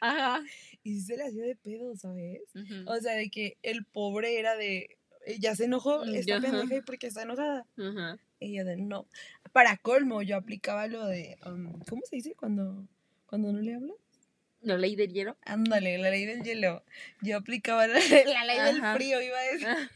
Ajá. 0.00 0.42
Y 0.82 1.00
se 1.00 1.16
le 1.16 1.24
hacía 1.24 1.44
de 1.44 1.56
pedo, 1.56 1.96
¿sabes? 1.96 2.42
O 2.86 2.96
sea, 2.98 3.14
de 3.14 3.30
que 3.30 3.56
el 3.62 3.86
pobre 3.86 4.38
era 4.38 4.56
de, 4.56 4.98
"Eh, 5.26 5.38
ya 5.40 5.56
se 5.56 5.64
enojó 5.64 6.04
Mm, 6.04 6.14
esta 6.14 6.34
ajá. 6.36 6.42
pendeja 6.42 6.76
y 6.76 6.82
porque 6.82 7.06
está 7.06 7.22
enojada. 7.22 7.66
Ajá. 7.78 8.18
Y 8.40 8.56
yo 8.56 8.64
de, 8.64 8.76
no. 8.76 9.06
Para 9.52 9.76
colmo, 9.76 10.22
yo 10.22 10.36
aplicaba 10.36 10.86
lo 10.86 11.06
de, 11.06 11.38
um, 11.46 11.80
¿cómo 11.88 12.02
se 12.04 12.16
dice 12.16 12.34
cuando, 12.34 12.86
cuando 13.26 13.52
no 13.52 13.60
le 13.60 13.74
hablas? 13.74 13.96
¿La 14.60 14.78
ley 14.78 14.96
del 14.96 15.12
hielo? 15.12 15.36
Ándale, 15.44 15.98
la 15.98 16.10
ley 16.10 16.24
del 16.24 16.42
hielo. 16.42 16.84
Yo 17.20 17.36
aplicaba 17.36 17.86
la, 17.86 17.94
la 18.26 18.44
ley 18.44 18.58
del 18.60 18.82
frío, 18.94 19.20
iba 19.20 19.38
a 19.38 19.42
decir. 19.42 19.68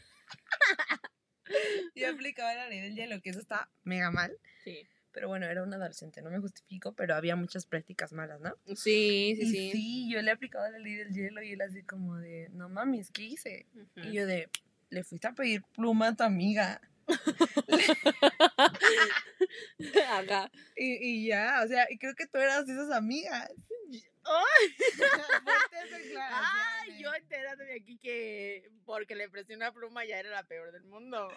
Yo 1.95 2.09
aplicaba 2.09 2.53
la 2.53 2.69
ley 2.69 2.79
del 2.79 2.95
hielo, 2.95 3.19
que 3.21 3.31
eso 3.31 3.39
está 3.39 3.69
mega 3.83 4.11
mal. 4.11 4.37
Sí. 4.63 4.87
Pero 5.11 5.27
bueno, 5.27 5.47
era 5.47 5.63
un 5.63 5.73
adolescente, 5.73 6.21
no 6.21 6.29
me 6.29 6.39
justifico, 6.39 6.93
pero 6.93 7.15
había 7.15 7.35
muchas 7.35 7.65
prácticas 7.65 8.13
malas, 8.13 8.39
¿no? 8.41 8.53
Sí, 8.67 9.35
sí, 9.35 9.41
y 9.41 9.45
sí. 9.47 9.71
sí, 9.71 10.11
yo 10.11 10.21
le 10.21 10.29
aplicaba 10.29 10.69
la 10.69 10.77
ley 10.77 10.93
del 10.93 11.11
hielo 11.11 11.41
y 11.41 11.53
él 11.53 11.61
así 11.61 11.81
como 11.83 12.17
de, 12.17 12.49
no 12.51 12.69
mames, 12.69 13.09
¿qué 13.09 13.23
hice? 13.23 13.65
Y 13.95 14.13
yo 14.13 14.27
de, 14.27 14.49
le 14.89 15.03
fuiste 15.03 15.27
a 15.27 15.33
pedir 15.33 15.63
pluma 15.75 16.09
a 16.09 16.15
tu 16.15 16.23
amiga. 16.23 16.81
Ajá. 20.09 20.51
Y, 20.75 21.07
y 21.07 21.27
ya, 21.27 21.61
o 21.63 21.67
sea, 21.67 21.87
y 21.89 21.97
creo 21.97 22.15
que 22.15 22.27
tú 22.27 22.37
eras 22.37 22.65
de 22.65 22.73
esas 22.73 22.91
amigas. 22.91 23.51
Ay, 26.19 27.01
yo 27.01 27.13
enterándome 27.13 27.73
aquí 27.73 27.97
que 27.97 28.69
porque 28.85 29.15
le 29.15 29.29
presté 29.29 29.55
una 29.55 29.71
pluma 29.71 30.05
ya 30.05 30.19
era 30.19 30.29
la 30.29 30.43
peor 30.43 30.71
del 30.71 30.83
mundo. 30.83 31.29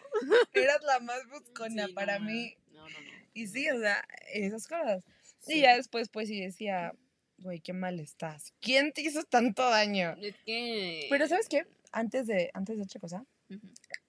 Eras 0.53 0.83
la 0.83 1.01
más 1.01 1.27
buscona 1.29 1.87
Sí, 1.87 1.93
para 1.93 2.19
no, 2.19 2.27
mí. 2.27 2.57
No, 2.71 2.89
no, 2.89 3.01
no. 3.01 3.11
Y 3.35 3.47
sí, 3.47 3.69
o 3.71 3.81
sea, 3.81 4.05
esas 4.33 4.67
cosas. 4.67 5.03
Sí. 5.41 5.55
Y 5.55 5.61
ya 5.63 5.77
después, 5.77 6.09
pues 6.09 6.29
sí 6.29 6.41
decía, 6.41 6.93
güey, 7.39 7.61
qué 7.61 7.73
mal 7.73 7.99
estás. 8.01 8.53
¿Quién 8.61 8.93
te 8.93 9.01
hizo 9.01 9.25
tanto 9.25 9.69
daño? 9.69 10.15
Es 10.21 10.37
que. 10.45 11.07
Pero 11.09 11.27
¿sabes 11.29 11.49
qué? 11.49 11.67
Antes 11.93 12.27
de, 12.27 12.51
antes 12.55 12.77
de 12.77 12.83
otra 12.83 13.01
cosa, 13.01 13.25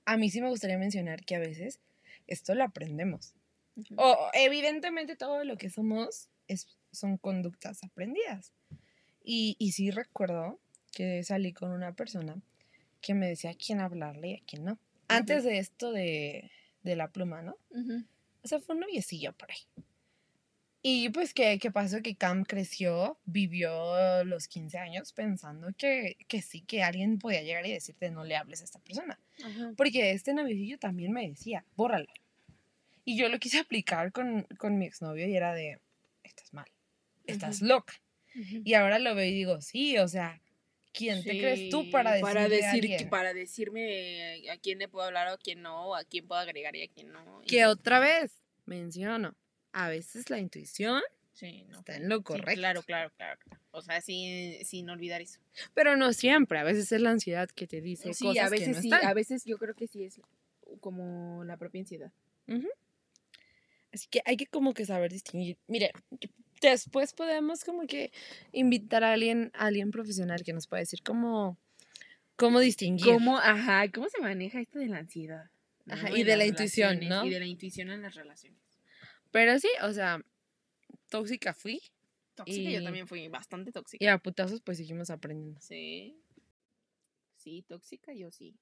a 0.06 0.18
mí 0.18 0.30
sí 0.30 0.42
me 0.42 0.50
gustaría 0.50 0.78
mencionar 0.78 1.26
que 1.26 1.36
a 1.36 1.40
veces 1.40 1.80
esto 2.28 2.56
lo 2.56 2.64
aprendemos. 2.64 3.34
O 3.96 4.12
o, 4.12 4.30
evidentemente 4.34 5.16
todo 5.16 5.44
lo 5.44 5.58
que 5.58 5.70
somos 5.70 6.30
es, 6.48 6.68
son 6.92 7.18
conductas 7.18 7.84
aprendidas. 7.84 8.54
Y, 9.24 9.56
y 9.58 9.72
sí 9.72 9.90
recuerdo 9.90 10.60
que 10.92 11.24
salí 11.24 11.54
con 11.54 11.72
una 11.72 11.96
persona 11.96 12.42
que 13.02 13.14
me 13.14 13.28
decía 13.28 13.52
a 13.52 13.56
quién 13.56 13.80
hablarle 13.80 14.30
y 14.30 14.36
a 14.36 14.42
quién 14.46 14.66
no. 14.66 14.80
Antes 15.08 15.44
de 15.44 15.58
esto 15.58 15.92
de, 15.92 16.52
de 16.84 16.96
la 16.96 17.10
pluma, 17.10 17.42
¿no? 17.42 17.58
O 18.44 18.48
sea, 18.48 18.60
fue 18.60 18.76
un 18.76 18.82
noviecillo 18.82 19.34
por 19.34 19.52
ahí. 19.52 19.84
Y 20.86 21.10
pues, 21.10 21.34
¿qué, 21.34 21.58
qué 21.60 21.72
pasó? 21.72 22.02
Que 22.02 22.16
Cam 22.16 22.44
creció, 22.44 23.18
vivió 23.24 24.26
los 24.26 24.50
15 24.50 24.78
años 24.78 25.14
pensando 25.14 25.70
que, 25.78 26.18
que 26.28 26.42
sí, 26.42 26.62
que 26.62 26.84
alguien 26.84 27.20
podía 27.20 27.42
llegar 27.42 27.66
y 27.66 27.72
decirte 27.72 28.12
no 28.12 28.26
le 28.26 28.36
hables 28.36 28.60
a 28.60 28.66
esta 28.66 28.80
persona. 28.80 29.18
Ajá. 29.42 29.72
Porque 29.78 30.12
este 30.12 30.34
noviecillo 30.34 30.78
también 30.78 31.14
me 31.14 31.26
decía, 31.26 31.64
bórralo. 31.78 32.12
Y 33.06 33.18
yo 33.18 33.30
lo 33.30 33.40
quise 33.40 33.60
aplicar 33.60 34.12
con, 34.12 34.44
con 34.58 34.78
mi 34.78 34.86
exnovio 34.86 35.26
y 35.26 35.38
era 35.38 35.54
de, 35.54 35.80
estás 36.22 36.54
mal, 36.54 36.68
estás 37.26 37.62
loca. 37.62 37.94
Y 38.36 38.74
ahora 38.74 39.00
lo 39.00 39.16
veo 39.16 39.26
y 39.26 39.34
digo, 39.34 39.62
sí, 39.62 39.98
o 40.00 40.08
sea, 40.10 40.42
¿quién 40.92 41.24
te 41.24 41.38
crees 41.38 41.70
tú 41.70 41.90
para 41.92 42.20
para 42.20 42.44
a 42.44 42.50
decir 42.50 43.08
para 43.10 43.34
decirme 43.34 44.50
a 44.50 44.58
quién 44.58 44.80
le 44.80 44.90
puedo 44.90 45.06
hablar 45.06 45.30
o 45.30 45.34
a 45.34 45.38
quién 45.38 45.62
no, 45.62 45.90
o 45.90 45.96
a 45.96 46.04
quién 46.04 46.28
puedo 46.28 46.42
agregar 46.42 46.76
y 46.76 46.84
a 46.84 46.88
quién 46.90 47.12
no? 47.12 47.42
Que 47.48 47.66
otra 47.66 48.00
vez, 48.00 48.44
menciono, 48.66 49.36
a 49.74 49.90
veces 49.90 50.30
la 50.30 50.40
intuición 50.40 51.02
Sí, 51.34 51.66
no. 51.68 51.80
está 51.80 51.96
en 51.96 52.08
lo 52.10 52.18
Sí, 52.18 52.24
correcto. 52.24 52.54
claro, 52.54 52.84
claro, 52.84 53.12
claro. 53.18 53.40
O 53.72 53.82
sea, 53.82 54.00
sí, 54.02 54.60
sin 54.64 54.88
olvidar 54.90 55.20
eso. 55.22 55.40
Pero 55.74 55.98
no 55.98 56.14
siempre, 56.14 56.60
a 56.60 56.64
veces 56.64 56.92
es 56.92 57.02
la 57.02 57.10
ansiedad 57.10 57.50
que 57.50 57.66
te 57.68 57.82
dice 57.82 58.14
Sí, 58.14 58.26
cosas 58.28 58.46
a 58.46 58.50
veces 58.50 58.68
que 58.68 58.74
no 58.76 58.82
sí, 58.82 58.88
están. 58.90 59.06
a 59.08 59.14
veces 59.16 59.44
yo 59.46 59.58
creo 59.58 59.74
que 59.74 59.88
sí 59.88 60.04
es 60.06 60.22
como 60.80 61.44
la 61.44 61.58
propia 61.58 61.82
ansiedad. 61.82 62.12
Así 63.92 64.08
que 64.10 64.22
hay 64.26 64.38
que 64.38 64.48
como 64.48 64.74
que 64.74 64.86
saber 64.86 65.12
distinguir. 65.12 65.58
Mire, 65.68 65.92
después 66.62 67.14
podemos 67.14 67.64
como 67.64 67.86
que 67.88 68.12
invitar 68.52 69.04
a 69.04 69.14
alguien, 69.14 69.52
a 69.54 69.66
alguien 69.68 69.92
profesional 69.92 70.44
que 70.44 70.54
nos 70.54 70.68
pueda 70.68 70.80
decir 70.82 71.02
cómo, 71.04 71.58
cómo 72.36 72.60
distinguir. 72.60 73.06
¿Cómo, 73.14 73.38
ajá, 73.40 73.90
cómo 73.92 74.08
se 74.10 74.20
maneja 74.22 74.62
esto 74.62 74.80
de 74.80 74.88
la 74.88 75.00
ansiedad? 75.00 75.46
¿no? 75.86 75.94
Ajá, 75.96 76.10
En 76.10 76.18
y 76.18 76.24
de 76.24 76.38
la 76.38 76.46
intuición, 76.46 77.00
¿no? 77.08 77.26
Y 77.26 77.30
de 77.32 77.40
la 77.40 77.46
intuición 77.46 77.92
en 77.92 78.02
las 78.02 78.16
relaciones. 78.16 78.63
Pero 79.34 79.60
sí, 79.60 79.68
o 79.82 79.92
sea, 79.92 80.24
tóxica 81.10 81.54
fui 81.54 81.82
Tóxica 82.36 82.70
yo 82.72 82.80
Y- 82.80 82.84
también 82.86 83.08
fui 83.08 83.28
bastante 83.28 83.72
tóxica. 83.74 84.04
y 84.04 84.08
a 84.08 84.18
putazos 84.18 84.62
pues 84.62 84.78
seguimos 84.78 85.10
aprendiendo. 85.10 85.60
Sí. 85.62 86.18
Sí, 87.36 87.64
tóxica 87.68 88.14
yo 88.14 88.32
sí. 88.32 88.56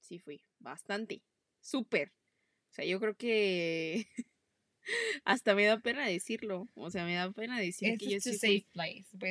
Sí 0.00 0.18
fui. 0.18 0.42
Bastante. 0.60 1.22
Súper. 1.60 2.12
O 2.70 2.74
sea, 2.74 2.84
yo 2.84 3.00
creo 3.00 3.14
que 3.16 4.06
Hasta 5.24 5.54
me 5.56 5.64
da 5.64 5.80
pena 5.80 6.06
decirlo. 6.06 6.68
O 6.74 6.90
sea, 6.90 7.04
me 7.04 7.14
da 7.14 7.30
pena 7.32 7.58
decir 7.58 7.98
que 7.98 8.10
yo 8.10 8.20
sí 8.20 8.38
fui- 8.38 8.66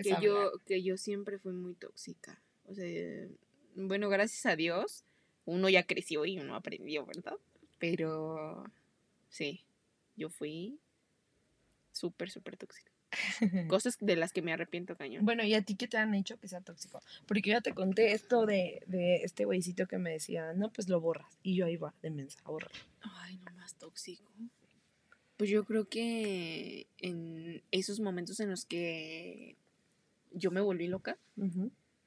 que 0.01 0.15
yo, 0.21 0.51
que 0.65 0.83
yo 0.83 0.97
siempre 0.97 1.39
fui 1.39 1.53
muy 1.53 1.75
tóxica. 1.75 2.41
O 2.65 2.73
sea, 2.73 3.27
bueno, 3.75 4.09
gracias 4.09 4.45
a 4.45 4.55
Dios, 4.57 5.05
uno 5.45 5.69
ya 5.69 5.83
creció 5.85 6.25
y 6.25 6.37
uno 6.39 6.55
aprendió, 6.55 7.05
¿verdad? 7.05 7.37
Pero 7.79 8.65
sí, 9.29 9.63
yo 10.17 10.29
fui 10.29 10.79
súper, 11.95 12.29
súper 12.29 12.57
tóxica. 12.57 12.91
Cosas 13.69 13.97
de 13.99 14.15
las 14.15 14.33
que 14.33 14.41
me 14.41 14.51
arrepiento 14.53 14.95
cañón. 14.95 15.23
Bueno, 15.25 15.43
¿y 15.43 15.53
a 15.53 15.61
ti 15.61 15.75
qué 15.75 15.87
te 15.87 15.97
han 15.97 16.13
hecho 16.13 16.37
que 16.39 16.47
sea 16.47 16.61
tóxico? 16.61 16.99
Porque 17.27 17.41
yo 17.49 17.53
ya 17.53 17.61
te 17.61 17.73
conté 17.73 18.11
esto 18.11 18.45
de, 18.45 18.83
de 18.87 19.17
este 19.23 19.45
güeycito 19.45 19.87
que 19.87 19.97
me 19.97 20.11
decía, 20.11 20.53
no, 20.53 20.71
pues 20.71 20.89
lo 20.89 20.99
borras. 20.99 21.39
Y 21.43 21.55
yo 21.55 21.65
ahí 21.65 21.77
va, 21.77 21.93
de 22.01 22.09
mensa, 22.11 22.39
borra. 22.45 22.69
Ay, 23.01 23.37
no 23.37 23.51
más 23.55 23.75
tóxico. 23.75 24.31
Pues 25.37 25.49
yo 25.49 25.65
creo 25.65 25.87
que 25.89 26.87
en 26.97 27.61
esos 27.71 27.99
momentos 27.99 28.39
en 28.39 28.49
los 28.49 28.65
que 28.65 29.57
yo 30.31 30.51
me 30.51 30.61
volví 30.61 30.87
loca, 30.87 31.17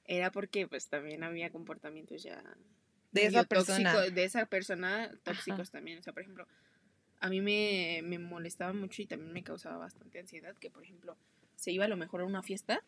era 0.04 0.30
porque 0.32 0.66
pues 0.66 0.88
también 0.88 1.22
había 1.22 1.50
comportamientos 1.50 2.22
ya 2.22 2.42
De 3.12 3.26
esa 3.26 3.44
persona. 3.44 3.92
tóxico- 3.94 4.14
de 4.14 4.24
esa 4.24 4.46
persona 4.46 5.10
tóxicos 5.22 5.70
también. 5.70 5.98
O 5.98 6.02
sea, 6.02 6.12
por 6.12 6.22
ejemplo, 6.22 6.46
a 7.20 7.28
mí 7.28 7.40
me, 7.40 8.00
me 8.04 8.18
molestaba 8.18 8.72
mucho 8.72 9.02
y 9.02 9.06
también 9.06 9.32
me 9.32 9.42
causaba 9.42 9.76
bastante 9.78 10.18
ansiedad 10.20 10.54
que, 10.56 10.70
por 10.70 10.82
ejemplo, 10.84 11.16
se 11.56 11.72
iba 11.72 11.84
a 11.84 11.88
lo 11.88 11.96
mejor 11.96 12.20
a 12.20 12.24
una 12.24 12.42
fiesta 12.42 12.82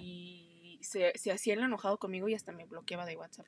y 0.00 0.78
se, 0.82 1.12
se 1.16 1.30
hacía 1.32 1.54
el 1.54 1.60
enojado 1.60 1.98
conmigo 1.98 2.28
y 2.28 2.34
hasta 2.34 2.52
me 2.52 2.64
bloqueaba 2.64 3.04
de 3.06 3.16
WhatsApp. 3.16 3.46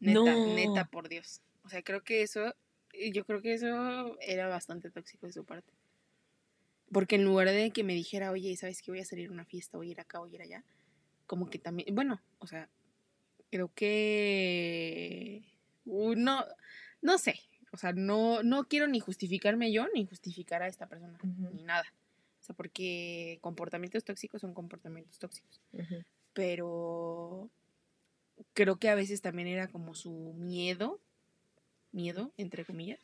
Neta, 0.00 0.34
No. 0.34 0.54
neta, 0.54 0.84
por 0.86 1.08
Dios. 1.08 1.40
O 1.64 1.68
sea, 1.68 1.82
creo 1.82 2.02
que 2.02 2.22
eso, 2.22 2.54
yo 3.12 3.24
creo 3.24 3.40
que 3.40 3.54
eso 3.54 4.18
era 4.20 4.48
bastante 4.48 4.90
tóxico 4.90 5.26
de 5.26 5.32
su 5.32 5.44
parte. 5.44 5.72
Porque 6.92 7.14
en 7.16 7.24
lugar 7.24 7.50
de 7.50 7.70
que 7.70 7.82
me 7.84 7.94
dijera, 7.94 8.30
oye, 8.30 8.56
¿sabes 8.56 8.82
qué? 8.82 8.90
Voy 8.90 9.00
a 9.00 9.04
salir 9.04 9.28
a 9.28 9.32
una 9.32 9.44
fiesta, 9.44 9.78
voy 9.78 9.88
a 9.88 9.92
ir 9.92 10.00
acá, 10.00 10.18
voy 10.18 10.32
a 10.32 10.34
ir 10.34 10.42
allá. 10.42 10.64
Como 11.26 11.48
que 11.48 11.58
también, 11.58 11.94
bueno, 11.94 12.20
o 12.38 12.46
sea, 12.46 12.68
creo 13.50 13.72
que 13.74 15.42
uno, 15.86 16.44
no 17.00 17.18
sé, 17.18 17.40
o 17.74 17.76
sea, 17.76 17.92
no, 17.92 18.44
no 18.44 18.64
quiero 18.68 18.86
ni 18.86 19.00
justificarme 19.00 19.72
yo 19.72 19.88
ni 19.92 20.06
justificar 20.06 20.62
a 20.62 20.68
esta 20.68 20.86
persona, 20.86 21.18
ni 21.52 21.64
nada. 21.64 21.84
O 22.40 22.42
sea, 22.44 22.54
porque 22.54 23.38
comportamientos 23.40 24.04
tóxicos 24.04 24.40
son 24.40 24.54
comportamientos 24.54 25.18
tóxicos. 25.18 25.60
Pero 26.32 27.50
creo 28.52 28.76
que 28.76 28.88
a 28.90 28.94
veces 28.94 29.22
también 29.22 29.48
era 29.48 29.66
como 29.66 29.94
su 29.96 30.34
miedo, 30.36 31.00
miedo, 31.90 32.32
entre 32.36 32.64
comillas, 32.64 33.00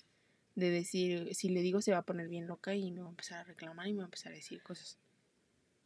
de 0.55 0.71
decir, 0.71 1.35
si 1.35 1.49
le 1.49 1.63
digo 1.63 1.83
se 1.83 1.91
va 1.91 1.99
a 1.99 2.07
poner 2.07 2.29
bien 2.29 2.47
loca 2.47 2.75
y 2.77 2.93
me 2.93 3.01
va 3.01 3.09
a 3.09 3.11
empezar 3.11 3.39
a 3.39 3.45
reclamar 3.45 3.89
y 3.89 3.93
me 3.93 3.99
va 3.99 4.05
a 4.05 4.07
empezar 4.07 4.31
a 4.33 4.37
decir 4.37 4.63
cosas. 4.63 4.99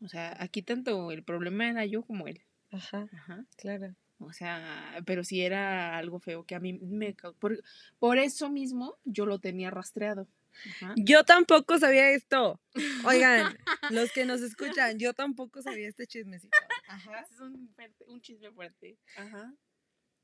O 0.02 0.08
sea, 0.08 0.36
aquí 0.38 0.60
tanto 0.60 1.10
el 1.10 1.22
problema 1.22 1.70
era 1.70 1.86
yo 1.86 2.02
como 2.02 2.26
él. 2.28 2.42
Ajá, 2.70 3.08
Ajá. 3.12 3.46
claro. 3.56 3.94
O 4.18 4.32
sea, 4.32 5.02
pero 5.06 5.24
sí 5.24 5.42
era 5.42 5.98
algo 5.98 6.18
feo 6.20 6.44
que 6.44 6.54
a 6.54 6.60
mí 6.60 6.72
me... 6.74 7.14
Por, 7.38 7.62
por 7.98 8.18
eso 8.18 8.48
mismo 8.48 8.96
yo 9.04 9.26
lo 9.26 9.38
tenía 9.38 9.70
rastreado. 9.70 10.28
Ajá. 10.70 10.94
Yo 10.96 11.24
tampoco 11.24 11.78
sabía 11.78 12.10
esto. 12.10 12.60
Oigan, 13.04 13.58
los 13.90 14.12
que 14.12 14.24
nos 14.24 14.40
escuchan, 14.40 14.98
yo 14.98 15.12
tampoco 15.12 15.60
sabía 15.62 15.88
este 15.88 16.06
chismecito. 16.06 16.56
Ajá. 16.88 17.26
Es 17.30 17.40
un, 17.40 17.68
fuerte- 17.74 18.04
un 18.06 18.20
chisme 18.20 18.50
fuerte. 18.52 18.96
Ajá. 19.16 19.52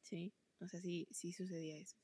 Sí, 0.02 0.32
o 0.60 0.68
sea, 0.68 0.80
sí, 0.80 1.08
sí 1.10 1.32
sucedía 1.32 1.76
eso. 1.76 1.96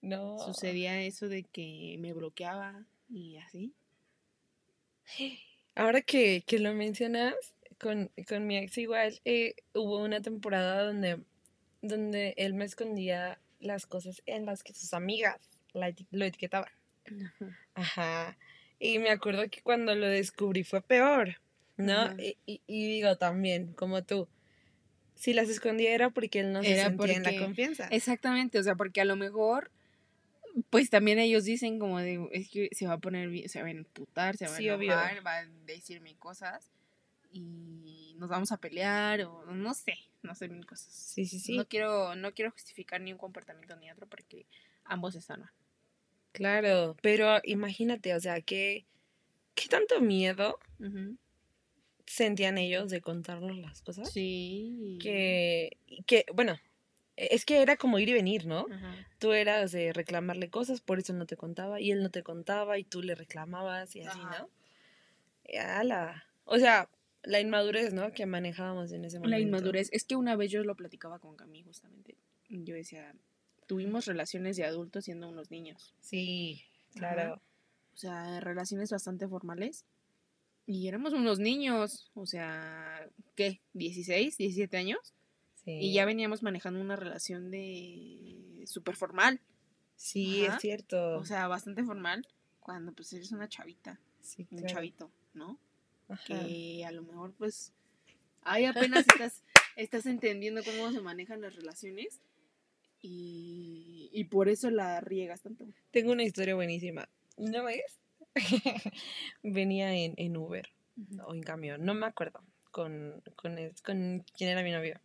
No. 0.00 0.38
Sucedía 0.38 1.02
eso 1.02 1.28
de 1.28 1.42
que 1.42 1.96
me 1.98 2.12
bloqueaba 2.12 2.86
y 3.08 3.36
así. 3.38 3.74
Ahora 5.74 6.02
que, 6.02 6.42
que 6.46 6.58
lo 6.58 6.72
mencionas, 6.74 7.34
con, 7.80 8.10
con 8.28 8.46
mi 8.46 8.58
ex 8.58 8.76
igual, 8.78 9.20
eh, 9.24 9.54
hubo 9.74 10.02
una 10.04 10.20
temporada 10.20 10.84
donde, 10.84 11.20
donde 11.82 12.34
él 12.36 12.54
me 12.54 12.64
escondía 12.64 13.38
las 13.60 13.86
cosas 13.86 14.22
en 14.26 14.46
las 14.46 14.62
que 14.62 14.74
sus 14.74 14.92
amigas 14.94 15.38
la 15.72 15.92
lo 16.10 16.24
etiquetaban. 16.24 16.70
Ajá. 17.74 18.36
Y 18.78 18.98
me 18.98 19.10
acuerdo 19.10 19.48
que 19.50 19.60
cuando 19.62 19.94
lo 19.94 20.06
descubrí 20.06 20.64
fue 20.64 20.80
peor, 20.82 21.40
¿no? 21.76 22.12
Y, 22.18 22.36
y- 22.46 22.60
y 22.66 22.86
digo 22.88 23.16
también, 23.16 23.72
como 23.74 24.02
tú, 24.02 24.28
si 25.14 25.32
las 25.34 25.48
escondía 25.48 25.94
era 25.94 26.10
porque 26.10 26.40
él 26.40 26.52
no 26.52 26.62
se 26.62 26.72
Era 26.72 26.84
sentía 26.86 27.14
en 27.16 27.22
la 27.22 27.28
porque- 27.30 27.44
confianza. 27.44 27.88
Exactamente, 27.88 28.58
o 28.58 28.62
sea, 28.62 28.74
porque 28.74 29.00
a 29.00 29.04
lo 29.04 29.16
mejor, 29.16 29.70
pues 30.70 30.88
también 30.90 31.18
ellos 31.18 31.44
dicen 31.44 31.78
como 31.78 31.98
de, 32.00 32.26
es 32.32 32.48
que 32.48 32.68
se 32.72 32.86
va 32.86 32.94
a 32.94 32.98
poner, 32.98 33.28
bien- 33.28 33.48
se 33.48 33.60
va 33.60 33.68
a 33.68 33.70
emputar, 33.70 34.36
se 34.36 34.46
va 34.46 34.56
Sí, 34.56 34.68
a 34.68 34.76
obvio. 34.76 34.92
enojar, 34.92 35.26
va 35.26 35.38
a 35.38 35.46
decirme 35.66 36.14
cosas 36.16 36.70
y 37.32 38.14
nos 38.18 38.28
vamos 38.28 38.52
a 38.52 38.58
pelear 38.58 39.22
o 39.22 39.46
no 39.46 39.74
sé, 39.74 39.94
no 40.22 40.34
sé 40.34 40.48
mil 40.48 40.66
cosas. 40.66 40.92
Sí, 40.92 41.26
sí, 41.26 41.38
sí. 41.38 41.56
No 41.56 41.66
quiero, 41.66 42.14
no 42.14 42.32
quiero 42.32 42.50
justificar 42.50 43.00
ni 43.00 43.12
un 43.12 43.18
comportamiento 43.18 43.76
ni 43.76 43.90
otro 43.90 44.06
porque 44.06 44.46
ambos 44.84 45.14
están 45.14 45.40
mal. 45.40 45.50
Claro, 46.32 46.96
pero 47.02 47.40
imagínate, 47.44 48.14
o 48.14 48.20
sea, 48.20 48.40
¿qué, 48.40 48.84
qué 49.54 49.68
tanto 49.68 50.00
miedo 50.00 50.58
sentían 52.06 52.58
ellos 52.58 52.90
de 52.90 53.00
contarnos 53.00 53.56
las 53.56 53.82
cosas? 53.82 54.12
Sí. 54.12 54.98
Que, 55.02 55.76
que, 56.06 56.26
bueno, 56.34 56.58
es 57.16 57.44
que 57.44 57.62
era 57.62 57.76
como 57.76 57.98
ir 57.98 58.08
y 58.10 58.12
venir, 58.12 58.46
¿no? 58.46 58.66
Ajá. 58.70 58.94
Tú 59.18 59.32
eras 59.32 59.72
de 59.72 59.92
reclamarle 59.92 60.50
cosas, 60.50 60.80
por 60.80 60.98
eso 60.98 61.12
no 61.12 61.26
te 61.26 61.36
contaba, 61.36 61.80
y 61.80 61.90
él 61.90 62.02
no 62.02 62.10
te 62.10 62.22
contaba, 62.22 62.78
y 62.78 62.84
tú 62.84 63.02
le 63.02 63.14
reclamabas, 63.14 63.96
y 63.96 64.02
así, 64.02 64.20
Ajá. 64.20 64.38
¿no? 64.40 64.50
Y 65.44 65.56
ala. 65.56 66.26
O 66.44 66.58
sea, 66.58 66.88
la 67.22 67.40
inmadurez, 67.40 67.92
¿no? 67.92 68.12
Que 68.12 68.26
manejábamos 68.26 68.92
en 68.92 69.04
ese 69.04 69.18
momento. 69.18 69.30
La 69.30 69.40
inmadurez. 69.40 69.88
Es 69.92 70.04
que 70.04 70.16
una 70.16 70.36
vez 70.36 70.50
yo 70.50 70.64
lo 70.64 70.76
platicaba 70.76 71.18
con 71.18 71.36
Cami 71.36 71.62
justamente. 71.62 72.16
Yo 72.48 72.74
decía, 72.74 73.14
tuvimos 73.66 74.06
relaciones 74.06 74.56
de 74.56 74.64
adultos 74.64 75.04
siendo 75.04 75.28
unos 75.28 75.50
niños. 75.50 75.94
Sí, 76.00 76.62
claro. 76.94 77.40
O 77.94 77.96
sea, 77.96 78.40
relaciones 78.40 78.90
bastante 78.90 79.28
formales. 79.28 79.84
Y 80.66 80.88
éramos 80.88 81.12
unos 81.12 81.38
niños. 81.38 82.10
O 82.14 82.26
sea, 82.26 83.08
¿qué? 83.34 83.60
¿16, 83.74 84.36
17 84.36 84.76
años? 84.76 85.14
Sí. 85.64 85.72
Y 85.72 85.92
ya 85.92 86.04
veníamos 86.06 86.42
manejando 86.42 86.80
una 86.80 86.96
relación 86.96 87.50
de 87.50 88.64
súper 88.66 88.96
formal. 88.96 89.40
Sí, 89.96 90.46
Ajá. 90.46 90.56
es 90.56 90.62
cierto. 90.62 91.18
O 91.18 91.24
sea, 91.24 91.46
bastante 91.46 91.84
formal. 91.84 92.26
Cuando 92.60 92.92
pues 92.92 93.12
eres 93.12 93.32
una 93.32 93.48
chavita, 93.48 94.00
sí, 94.20 94.46
un 94.50 94.58
claro. 94.58 94.74
chavito, 94.74 95.10
¿no? 95.34 95.58
Ajá. 96.10 96.24
que 96.26 96.84
a 96.84 96.90
lo 96.92 97.02
mejor 97.02 97.32
pues 97.34 97.72
ahí 98.42 98.64
apenas 98.64 99.06
estás, 99.08 99.42
estás 99.76 100.06
entendiendo 100.06 100.62
cómo 100.64 100.90
se 100.90 101.00
manejan 101.00 101.40
las 101.40 101.54
relaciones 101.54 102.20
y, 103.00 104.10
y 104.12 104.24
por 104.24 104.48
eso 104.48 104.70
la 104.70 105.00
riegas 105.00 105.42
tanto. 105.42 105.64
Tengo 105.90 106.12
una 106.12 106.24
historia 106.24 106.54
buenísima. 106.54 107.08
¿No 107.38 107.64
ves? 107.64 107.98
Venía 109.42 109.94
en, 109.94 110.14
en 110.16 110.36
Uber 110.36 110.68
o 111.24 111.34
en 111.34 111.42
camión, 111.42 111.84
no 111.84 111.94
me 111.94 112.06
acuerdo, 112.06 112.42
con, 112.70 113.22
con, 113.36 113.56
con 113.84 114.24
quién 114.36 114.50
era 114.50 114.62
mi 114.62 114.70
novio. 114.72 115.00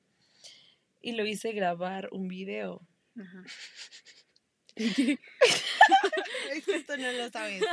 Y 1.02 1.13
lo 1.13 1.26
hice 1.26 1.54
grabar 1.54 2.10
un 2.12 2.28
video. 2.28 2.82
Ajá. 3.18 3.44
Esto 6.68 6.98
no 6.98 7.12
lo 7.13 7.30
sabes. 7.30 7.63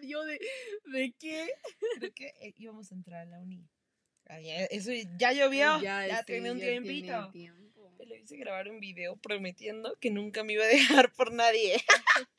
Dios, 0.00 0.24
¿de, 0.26 0.40
¿de 0.86 1.14
qué? 1.18 1.48
Creo 1.98 2.12
que 2.14 2.26
eh, 2.40 2.54
íbamos 2.56 2.90
a 2.90 2.94
entrar 2.94 3.22
a 3.22 3.26
la 3.26 3.40
uni. 3.40 3.66
Ya- 4.42 4.64
eso 4.66 4.90
ya 5.18 5.32
llovió, 5.32 5.80
ya, 5.82 6.18
sí, 6.20 6.24
tiene 6.26 6.50
un 6.52 6.58
ya 6.58 6.64
tiene 6.64 6.80
tiempito. 6.82 7.30
tiempo. 7.30 7.94
Le 8.06 8.20
hice 8.20 8.36
grabar 8.36 8.68
un 8.68 8.80
video 8.80 9.16
prometiendo 9.16 9.96
que 10.00 10.10
nunca 10.10 10.44
me 10.44 10.54
iba 10.54 10.64
a 10.64 10.68
dejar 10.68 11.12
por 11.12 11.32
nadie. 11.32 11.76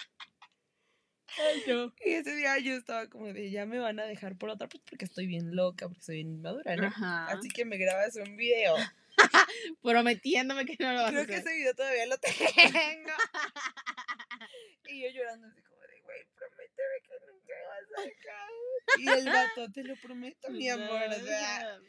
Ay, 1.38 1.64
no. 1.68 1.94
Y 2.06 2.12
ese 2.14 2.36
día 2.36 2.58
yo 2.60 2.76
estaba 2.76 3.10
como 3.10 3.32
de, 3.34 3.52
ya 3.52 3.66
me 3.66 3.78
van 3.80 4.00
a 4.00 4.06
dejar 4.06 4.38
por 4.38 4.50
otra, 4.50 4.68
pues 4.70 4.82
porque 4.90 5.06
estoy 5.06 5.28
bien 5.28 5.56
loca, 5.56 5.88
porque 5.88 6.02
soy 6.04 6.16
bien 6.18 6.30
inmadura, 6.36 6.76
¿no? 6.78 6.88
Ajá. 6.88 7.26
Así 7.28 7.50
que 7.50 7.66
me 7.66 7.78
grabas 7.78 8.16
un 8.16 8.38
video. 8.38 8.76
Prometiéndome 9.82 10.66
que 10.66 10.76
no 10.80 10.94
lo 10.94 11.02
vas 11.02 11.12
Creo 11.12 11.24
a 11.24 11.26
que 11.26 11.36
hacer. 11.36 11.48
ese 11.48 11.58
video 11.58 11.74
todavía 11.76 12.06
lo 12.06 12.18
tengo. 12.18 12.36
y 14.88 15.02
yo 15.04 15.10
llorando 15.10 15.48
así 15.48 15.62
como 15.62 15.75
güey, 16.16 16.28
prométeme 16.36 16.98
que 17.04 17.32
nunca 17.32 17.54
vas 17.68 18.00
a 18.00 18.02
dejar. 18.02 18.50
Y 19.00 19.10
el 19.10 19.26
vato, 19.26 19.72
te 19.72 19.84
lo 19.84 19.96
prometo, 19.96 20.50
mi 20.52 20.70
amor. 20.70 21.02
O 21.10 21.26
sea, 21.26 21.80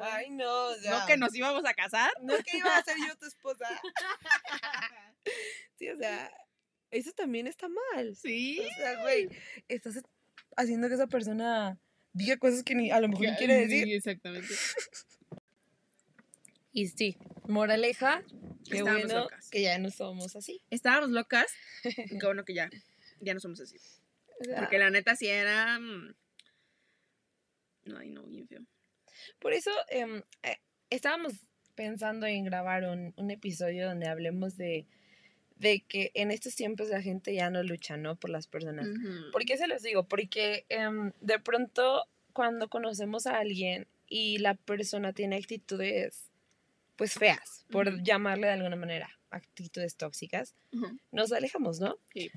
ay, 0.00 0.30
no, 0.30 0.68
o 0.68 0.74
sea. 0.76 1.00
¿No 1.00 1.06
que 1.06 1.16
nos 1.16 1.34
íbamos 1.34 1.64
a 1.64 1.74
casar? 1.74 2.10
No 2.22 2.34
que 2.38 2.56
iba 2.56 2.76
a 2.76 2.82
ser 2.82 2.96
yo 3.06 3.16
tu 3.16 3.26
esposa. 3.26 3.66
Sí, 5.78 5.88
o 5.88 5.96
sea, 5.96 6.30
eso 6.90 7.12
también 7.12 7.46
está 7.46 7.68
mal. 7.68 8.16
Sí. 8.16 8.60
O 8.60 8.74
sea, 8.76 9.00
güey, 9.00 9.28
estás 9.68 10.02
haciendo 10.56 10.88
que 10.88 10.94
esa 10.94 11.06
persona 11.06 11.78
diga 12.12 12.36
cosas 12.36 12.62
que 12.62 12.74
ni 12.74 12.90
a 12.90 13.00
lo 13.00 13.08
mejor 13.08 13.28
ni 13.28 13.36
quiere 13.36 13.54
decir. 13.54 13.84
Sí, 13.84 13.94
exactamente. 13.94 14.48
Y 16.72 16.86
sí, 16.86 17.16
moraleja, 17.48 18.22
qué 18.70 18.78
Estábamos 18.78 19.06
bueno 19.06 19.20
locas. 19.24 19.50
que 19.50 19.62
ya 19.62 19.76
no 19.78 19.90
somos 19.90 20.36
así. 20.36 20.62
Estábamos 20.70 21.10
locas. 21.10 21.52
Qué 21.82 22.18
bueno 22.22 22.44
que 22.44 22.54
ya, 22.54 22.70
ya 23.20 23.34
no 23.34 23.40
somos 23.40 23.60
así. 23.60 23.76
Porque 24.58 24.78
la 24.78 24.90
neta 24.90 25.14
sí 25.16 25.28
era. 25.28 25.78
mm, 25.78 26.14
Ay, 27.96 28.10
no, 28.10 28.22
bien 28.24 28.46
feo. 28.46 28.62
Por 29.38 29.52
eso 29.52 29.70
em, 29.88 30.22
eh, 30.42 30.58
estábamos 30.90 31.34
pensando 31.74 32.26
en 32.26 32.44
grabar 32.44 32.84
un, 32.84 33.12
un 33.16 33.30
episodio 33.30 33.86
donde 33.88 34.06
hablemos 34.06 34.56
de, 34.56 34.86
de 35.56 35.80
que 35.80 36.10
en 36.14 36.30
estos 36.30 36.54
tiempos 36.54 36.88
la 36.88 37.02
gente 37.02 37.34
ya 37.34 37.50
no 37.50 37.62
lucha, 37.62 37.96
¿no? 37.96 38.16
Por 38.16 38.30
las 38.30 38.46
personas. 38.46 38.86
¿Por 39.32 39.44
qué 39.44 39.56
se 39.56 39.66
los 39.66 39.82
digo? 39.82 40.04
Porque 40.06 40.66
em, 40.68 41.12
de 41.20 41.38
pronto 41.38 42.06
cuando 42.32 42.68
conocemos 42.68 43.26
a 43.26 43.38
alguien 43.38 43.88
y 44.06 44.38
la 44.38 44.54
persona 44.54 45.12
tiene 45.12 45.36
actitudes, 45.36 46.30
pues 46.96 47.14
feas, 47.14 47.64
por 47.70 48.02
llamarle 48.02 48.46
de 48.46 48.52
alguna 48.54 48.76
manera, 48.76 49.08
actitudes 49.30 49.96
tóxicas, 49.96 50.54
nos 51.12 51.32
alejamos, 51.32 51.80
¿no? 51.80 51.96
Sí. 52.12 52.30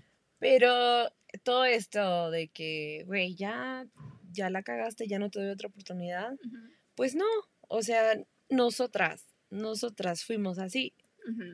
Pero 0.44 1.10
todo 1.44 1.64
esto 1.64 2.30
de 2.30 2.50
que, 2.50 3.06
güey, 3.08 3.34
ya, 3.34 3.88
ya 4.34 4.50
la 4.50 4.62
cagaste, 4.62 5.08
ya 5.08 5.18
no 5.18 5.30
te 5.30 5.40
doy 5.40 5.50
otra 5.50 5.70
oportunidad, 5.70 6.34
pues 6.96 7.16
no, 7.16 7.24
o 7.70 7.82
sea, 7.82 8.22
nosotras, 8.50 9.26
nosotras 9.50 10.26
fuimos 10.26 10.60
así. 10.60 10.92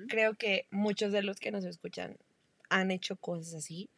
Creo 0.08 0.34
que 0.34 0.66
muchos 0.72 1.12
de 1.12 1.22
los 1.22 1.40
que 1.40 1.52
nos 1.52 1.66
escuchan 1.66 2.18
han 2.70 2.90
hecho 2.90 3.16
cosas 3.16 3.54
así. 3.54 3.92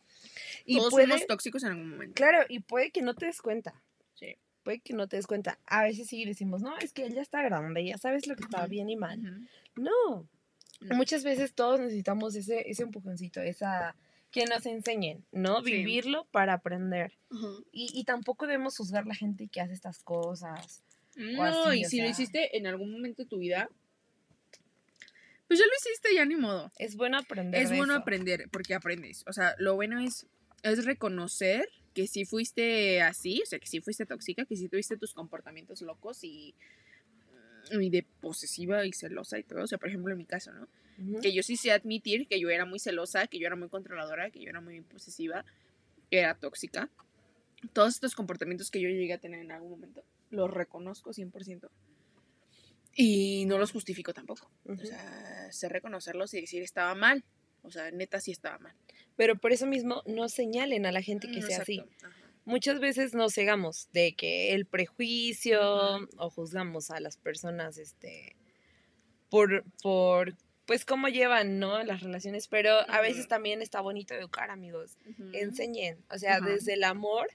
Y 0.65 0.75
Todos 0.75 0.91
puede, 0.91 1.07
somos 1.07 1.25
tóxicos 1.25 1.63
en 1.63 1.69
algún 1.69 1.89
momento. 1.91 2.13
claro, 2.13 2.45
y 2.49 2.59
puede 2.59 2.91
que 2.91 3.01
no 3.01 3.13
te 3.13 3.27
des 3.27 3.41
cuenta. 3.41 3.81
Sí. 4.15 4.35
Puede 4.63 4.81
que 4.81 4.93
no 4.93 5.07
te 5.07 5.15
des 5.15 5.25
cuenta. 5.25 5.57
A 5.67 5.83
veces 5.83 6.09
sí 6.09 6.25
decimos, 6.25 6.61
no, 6.61 6.77
es 6.79 6.91
que 6.91 7.05
él 7.05 7.13
ya 7.13 7.21
está 7.21 7.41
grande, 7.43 7.85
ya 7.85 7.97
sabes 7.97 8.27
lo 8.27 8.35
que 8.35 8.43
está 8.43 8.67
bien 8.67 8.89
y 8.89 8.97
mal. 8.97 9.23
No. 9.23 10.27
No. 10.81 10.95
Muchas 10.97 11.23
veces 11.23 11.53
todos 11.53 11.79
necesitamos 11.79 12.35
ese, 12.35 12.69
ese 12.69 12.83
empujoncito, 12.83 13.39
esa 13.39 13.95
que 14.31 14.45
nos 14.45 14.65
enseñen, 14.65 15.25
¿no? 15.31 15.61
Sí. 15.63 15.71
Vivirlo 15.71 16.25
para 16.31 16.53
aprender. 16.53 17.13
Y, 17.71 17.89
y 17.93 18.03
tampoco 18.05 18.47
debemos 18.47 18.77
juzgar 18.77 19.05
la 19.05 19.15
gente 19.15 19.47
que 19.47 19.61
hace 19.61 19.73
estas 19.73 20.03
cosas. 20.03 20.83
No, 21.15 21.43
así, 21.43 21.81
y 21.81 21.85
si 21.85 22.01
lo 22.01 22.07
hiciste 22.07 22.57
en 22.57 22.67
algún 22.67 22.91
momento 22.91 23.23
de 23.23 23.29
tu 23.29 23.37
vida, 23.37 23.69
pues 25.47 25.59
ya 25.59 25.65
lo 25.65 25.71
hiciste, 25.79 26.15
ya 26.15 26.25
ni 26.25 26.37
modo. 26.37 26.71
Es 26.77 26.95
bueno 26.95 27.17
aprender. 27.17 27.61
Es 27.61 27.69
de 27.69 27.77
bueno 27.77 27.93
eso. 27.93 28.01
aprender 28.01 28.47
porque 28.51 28.73
aprendes. 28.73 29.25
O 29.27 29.33
sea, 29.33 29.55
lo 29.57 29.75
bueno 29.75 29.99
es, 29.99 30.25
es 30.63 30.85
reconocer 30.85 31.67
que 31.93 32.07
sí 32.07 32.23
fuiste 32.23 33.01
así, 33.01 33.41
o 33.43 33.45
sea, 33.45 33.59
que 33.59 33.67
sí 33.67 33.81
fuiste 33.81 34.05
tóxica, 34.05 34.45
que 34.45 34.55
sí 34.55 34.69
tuviste 34.69 34.95
tus 34.95 35.13
comportamientos 35.13 35.81
locos 35.81 36.23
y, 36.23 36.55
y 37.79 37.89
de 37.89 38.05
posesiva 38.21 38.85
y 38.85 38.93
celosa 38.93 39.39
y 39.39 39.43
todo. 39.43 39.63
O 39.63 39.67
sea, 39.67 39.77
por 39.77 39.89
ejemplo, 39.89 40.11
en 40.11 40.17
mi 40.17 40.25
caso, 40.25 40.51
¿no? 40.51 40.67
Que 41.21 41.33
yo 41.33 41.41
sí 41.41 41.57
sé 41.57 41.71
admitir 41.71 42.27
que 42.27 42.39
yo 42.39 42.49
era 42.49 42.65
muy 42.65 42.79
celosa, 42.79 43.25
que 43.27 43.39
yo 43.39 43.47
era 43.47 43.55
muy 43.55 43.69
controladora, 43.69 44.29
que 44.29 44.39
yo 44.39 44.49
era 44.49 44.61
muy 44.61 44.81
posesiva, 44.81 45.45
que 46.09 46.19
era 46.19 46.35
tóxica. 46.35 46.89
Todos 47.73 47.95
estos 47.95 48.13
comportamientos 48.13 48.69
que 48.69 48.81
yo 48.81 48.89
llegué 48.89 49.13
a 49.13 49.17
tener 49.17 49.39
en 49.39 49.51
algún 49.51 49.71
momento, 49.71 50.03
los 50.29 50.51
reconozco 50.51 51.11
100%. 51.11 51.69
Y 52.93 53.45
no 53.45 53.57
los 53.57 53.71
justifico 53.71 54.13
tampoco. 54.13 54.51
O 54.65 54.75
sea, 54.77 55.51
sé 55.51 55.69
reconocerlos 55.69 56.33
y 56.33 56.41
decir 56.41 56.61
estaba 56.61 56.93
mal. 56.93 57.23
O 57.63 57.71
sea, 57.71 57.89
neta 57.91 58.19
sí 58.19 58.31
estaba 58.31 58.59
mal. 58.59 58.75
Pero 59.15 59.37
por 59.37 59.53
eso 59.53 59.65
mismo 59.65 60.03
no 60.05 60.27
señalen 60.29 60.85
a 60.85 60.91
la 60.91 61.01
gente 61.01 61.31
que 61.31 61.41
sea 61.41 61.61
así. 61.61 61.83
Ajá. 62.03 62.20
Muchas 62.45 62.79
veces 62.79 63.13
nos 63.13 63.33
cegamos 63.33 63.89
de 63.93 64.13
que 64.13 64.53
el 64.53 64.65
prejuicio 64.65 65.61
o 66.17 66.29
juzgamos 66.29 66.89
a 66.91 66.99
las 66.99 67.17
personas 67.17 67.77
este 67.77 68.35
por 69.29 69.63
por 69.81 70.35
pues 70.65 70.85
cómo 70.85 71.09
llevan, 71.09 71.59
¿no? 71.59 71.83
las 71.83 72.01
relaciones, 72.01 72.47
pero 72.47 72.71
a 72.89 73.01
veces 73.01 73.27
también 73.27 73.61
está 73.61 73.81
bonito 73.81 74.13
educar, 74.13 74.49
amigos. 74.51 74.97
Enseñen, 75.33 75.97
o 76.09 76.17
sea, 76.17 76.39
desde 76.39 76.73
el 76.75 76.83
amor, 76.85 77.27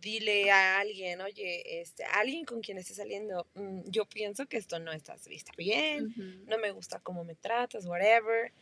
dile 0.00 0.50
a 0.50 0.78
alguien, 0.80 1.20
"Oye, 1.20 1.80
este, 1.82 2.04
a 2.04 2.20
alguien 2.20 2.44
con 2.46 2.62
quien 2.62 2.78
esté 2.78 2.94
saliendo, 2.94 3.46
mm, 3.54 3.82
yo 3.90 4.06
pienso 4.06 4.46
que 4.46 4.56
esto 4.56 4.78
no 4.78 4.90
estás 4.92 5.28
vista 5.28 5.52
bien, 5.56 6.14
no 6.46 6.56
me 6.58 6.70
gusta 6.70 6.98
cómo 7.00 7.24
me 7.24 7.34
tratas, 7.34 7.84
whatever. 7.84 8.52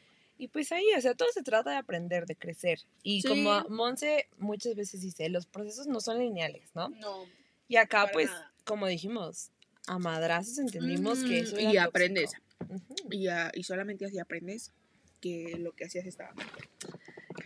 Y 0.41 0.49
pues 0.49 0.73
ahí, 0.73 0.87
o 0.97 1.01
sea, 1.03 1.15
todo 1.15 1.29
se 1.35 1.43
trata 1.43 1.71
de 1.71 1.77
aprender, 1.77 2.25
de 2.25 2.35
crecer. 2.35 2.81
Y 3.03 3.21
Sí. 3.21 3.29
como 3.29 3.61
Monse 3.69 4.27
muchas 4.39 4.75
veces 4.75 5.03
dice, 5.03 5.29
los 5.29 5.45
procesos 5.47 5.87
no 5.87 6.01
son 6.01 6.19
lineales, 6.19 6.71
¿no? 6.75 6.89
No. 6.89 7.27
Y 7.69 7.77
acá, 7.77 8.09
pues, 8.11 8.31
nada. 8.31 8.51
como 8.65 8.87
dijimos, 8.87 9.51
a 9.87 9.99
madrazos 9.99 10.59
entendimos 10.59 11.19
que 11.25 11.43
Mm, 11.43 11.45
eso 11.45 11.61
y 11.61 11.67
era 11.67 11.85
aprendes. 11.85 12.31
tóxico. 12.59 12.75
Ujú. 12.75 12.95
Y, 13.13 13.29
ah, 13.29 13.51
y 13.55 13.63
solamente 13.65 14.07
así 14.07 14.19
aprendes 14.19 14.73
que 15.21 15.57
lo 15.59 15.73
que 15.73 15.85
hacías 15.85 16.07
estaba 16.07 16.33
mal. 16.33 16.47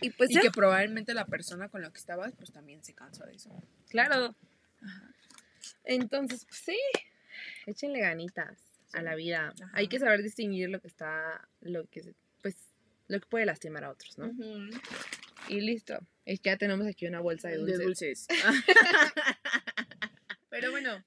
Y 0.01 0.09
pues 0.11 0.31
y 0.31 0.39
que 0.39 0.49
probablemente 0.51 1.13
la 1.13 1.25
persona 1.25 1.67
con 1.67 1.81
la 1.81 1.89
que 1.91 1.97
estabas, 1.97 2.33
pues 2.37 2.51
también 2.53 2.81
se 2.83 2.93
cansó 2.93 3.25
de 3.25 3.35
eso. 3.35 3.49
claro. 3.89 4.33
Ajá. 4.81 5.11
Entonces, 5.83 6.45
pues 6.45 6.61
sí, 6.61 6.77
échenle 7.65 7.99
ganitas 7.99 8.57
a 8.93 9.01
la 9.01 9.15
vida. 9.15 9.53
Ajá. 9.61 9.71
Hay 9.73 9.87
que 9.89 9.99
saber 9.99 10.23
distinguir 10.23 10.69
lo 10.69 10.79
que 10.79 10.87
está, 10.87 11.47
lo 11.61 11.85
que, 11.87 12.13
pues, 12.41 12.55
lo 13.07 13.19
que 13.19 13.27
puede 13.27 13.45
lastimar 13.45 13.83
a 13.83 13.91
otros, 13.91 14.17
¿no? 14.17 14.27
Ujú. 14.27 14.69
Y 15.49 15.61
listo. 15.61 15.99
Es 16.25 16.39
que 16.39 16.49
ya 16.49 16.57
tenemos 16.57 16.87
aquí 16.87 17.05
una 17.05 17.19
bolsa 17.19 17.49
de 17.49 17.57
dulces. 17.57 17.77
De 17.77 17.83
dulces. 17.85 18.27
Pero 20.49 20.71
bueno, 20.71 21.03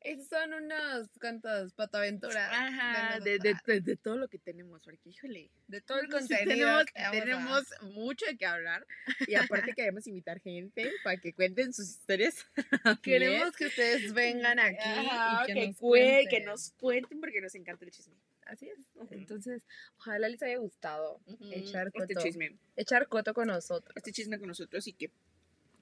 esos 0.00 0.28
son 0.28 0.52
unos 0.52 1.08
cuantos 1.20 1.72
pataventuras. 1.72 2.50
Ajá, 2.52 3.18
de, 3.20 3.38
de, 3.38 3.54
de- 3.64 3.80
de 3.80 3.96
todo 3.96 4.16
lo 4.18 4.28
que 4.28 4.38
tenemos, 4.38 4.82
porque 4.84 5.08
híjole. 5.08 5.50
de 5.68 5.80
todo 5.80 6.00
el 6.00 6.08
contenido. 6.08 6.48
tenemos, 6.48 6.84
que 6.84 7.00
vamos 7.02 7.16
a- 7.16 7.24
tenemos 7.24 7.64
mucho 7.94 8.26
de 8.26 8.36
qué 8.36 8.46
hablar. 8.46 8.86
Y 9.26 9.34
aparte 9.36 9.72
queremos 9.72 10.06
invitar 10.06 10.38
gente 10.40 10.92
para 11.02 11.16
que 11.16 11.32
cuenten 11.32 11.72
sus 11.72 11.88
historias. 11.88 12.46
Queremos 13.02 13.56
que 13.56 13.66
ustedes 13.66 14.12
vengan 14.12 14.58
aquí 14.58 14.76
Ajá, 14.80 15.44
y 15.44 15.46
que, 15.46 15.54
que, 15.54 15.66
nos 15.68 15.76
cuenten. 15.78 16.28
que 16.28 16.40
nos 16.44 16.70
cuenten 16.72 17.20
porque 17.20 17.40
nos 17.40 17.54
encanta 17.54 17.84
el 17.84 17.90
chisme. 17.90 18.14
Así 18.46 18.68
es. 18.68 18.78
Entonces, 19.10 19.62
ojalá 19.98 20.28
les 20.28 20.42
haya 20.42 20.58
gustado 20.58 21.20
echar 21.52 21.88
este 21.88 22.14
coto. 22.14 22.26
chisme. 22.26 22.56
echar 22.76 23.08
coto 23.08 23.34
con 23.34 23.48
nosotros. 23.48 23.92
Este 23.96 24.12
chisme 24.12 24.38
con 24.38 24.48
nosotros 24.48 24.86
y 24.86 24.92
que 24.92 25.10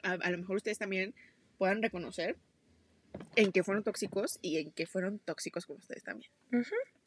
a, 0.03 0.13
a 0.13 0.31
lo 0.31 0.39
mejor 0.39 0.57
ustedes 0.57 0.79
también 0.79 1.15
puedan 1.59 1.83
reconocer 1.83 2.37
en 3.37 3.53
qué 3.53 3.63
fueron 3.63 3.85
tóxicos 3.85 4.39
y 4.43 4.59
en 4.59 4.71
qué 4.73 4.87
fueron 4.87 5.19
tóxicos 5.19 5.67
con 5.67 5.77
ustedes 5.77 6.03
también. 6.03 6.31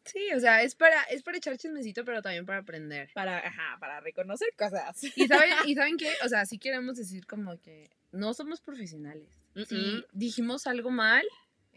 Sí, 0.05 0.29
o 0.35 0.39
sea, 0.39 0.61
es 0.61 0.75
para, 0.75 1.03
es 1.03 1.23
para 1.23 1.37
echar 1.37 1.57
chismecito, 1.57 2.05
pero 2.05 2.21
también 2.21 2.45
para 2.45 2.59
aprender. 2.59 3.09
Para, 3.13 3.39
ajá, 3.39 3.77
para 3.79 3.99
reconocer 3.99 4.49
cosas. 4.57 5.03
Y 5.15 5.27
saben, 5.27 5.49
y 5.65 5.75
saben 5.75 5.97
qué, 5.97 6.13
o 6.23 6.29
sea, 6.29 6.45
sí 6.45 6.57
queremos 6.57 6.95
decir 6.95 7.25
como 7.25 7.59
que 7.59 7.89
no 8.11 8.33
somos 8.33 8.61
profesionales. 8.61 9.27
Si 9.67 10.05
dijimos 10.13 10.67
algo 10.67 10.91
mal, 10.91 11.25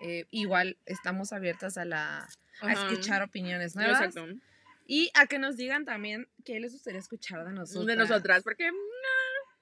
eh, 0.02 0.26
igual 0.30 0.76
estamos 0.84 1.32
abiertas 1.32 1.78
a 1.78 1.86
la 1.86 2.28
a 2.60 2.72
escuchar 2.72 3.22
opiniones 3.22 3.76
nuevas. 3.76 4.00
Exacto. 4.00 4.26
Y 4.86 5.10
a 5.14 5.26
que 5.26 5.38
nos 5.38 5.56
digan 5.56 5.84
también 5.84 6.28
qué 6.44 6.58
les 6.58 6.72
gustaría 6.72 6.98
escuchar 6.98 7.44
de 7.44 7.52
nosotros. 7.52 7.86
De 7.86 7.96
nosotras, 7.96 8.42
porque 8.42 8.70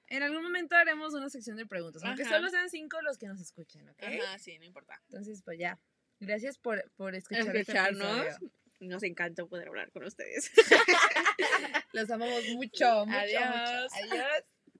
En 0.07 0.23
algún 0.23 0.41
momento 0.41 0.75
haremos 0.75 1.13
una 1.13 1.29
sección 1.29 1.55
de 1.55 1.67
preguntas, 1.67 2.03
aunque 2.03 2.23
Ajá. 2.23 2.37
solo 2.37 2.49
sean 2.49 2.69
cinco 2.69 2.99
los 3.03 3.19
que 3.19 3.27
nos 3.27 3.39
escuchen, 3.39 3.87
¿ok? 3.89 4.01
Ajá, 4.01 4.39
sí, 4.39 4.57
no 4.57 4.65
importa. 4.65 4.99
Entonces, 5.07 5.43
pues 5.43 5.59
ya. 5.59 5.79
Gracias 6.19 6.57
por, 6.57 6.83
por 6.95 7.13
escuchar 7.15 7.55
este 7.55 7.59
Escucharnos. 7.59 8.37
Nos 8.79 9.03
encanta 9.03 9.45
poder 9.45 9.67
hablar 9.67 9.91
con 9.91 10.03
ustedes. 10.03 10.51
Los 11.93 12.09
amamos 12.09 12.43
mucho, 12.55 13.05
mucho, 13.05 13.17
Adiós. 13.17 13.41
mucho. 13.41 14.13
Adiós. 14.13 14.43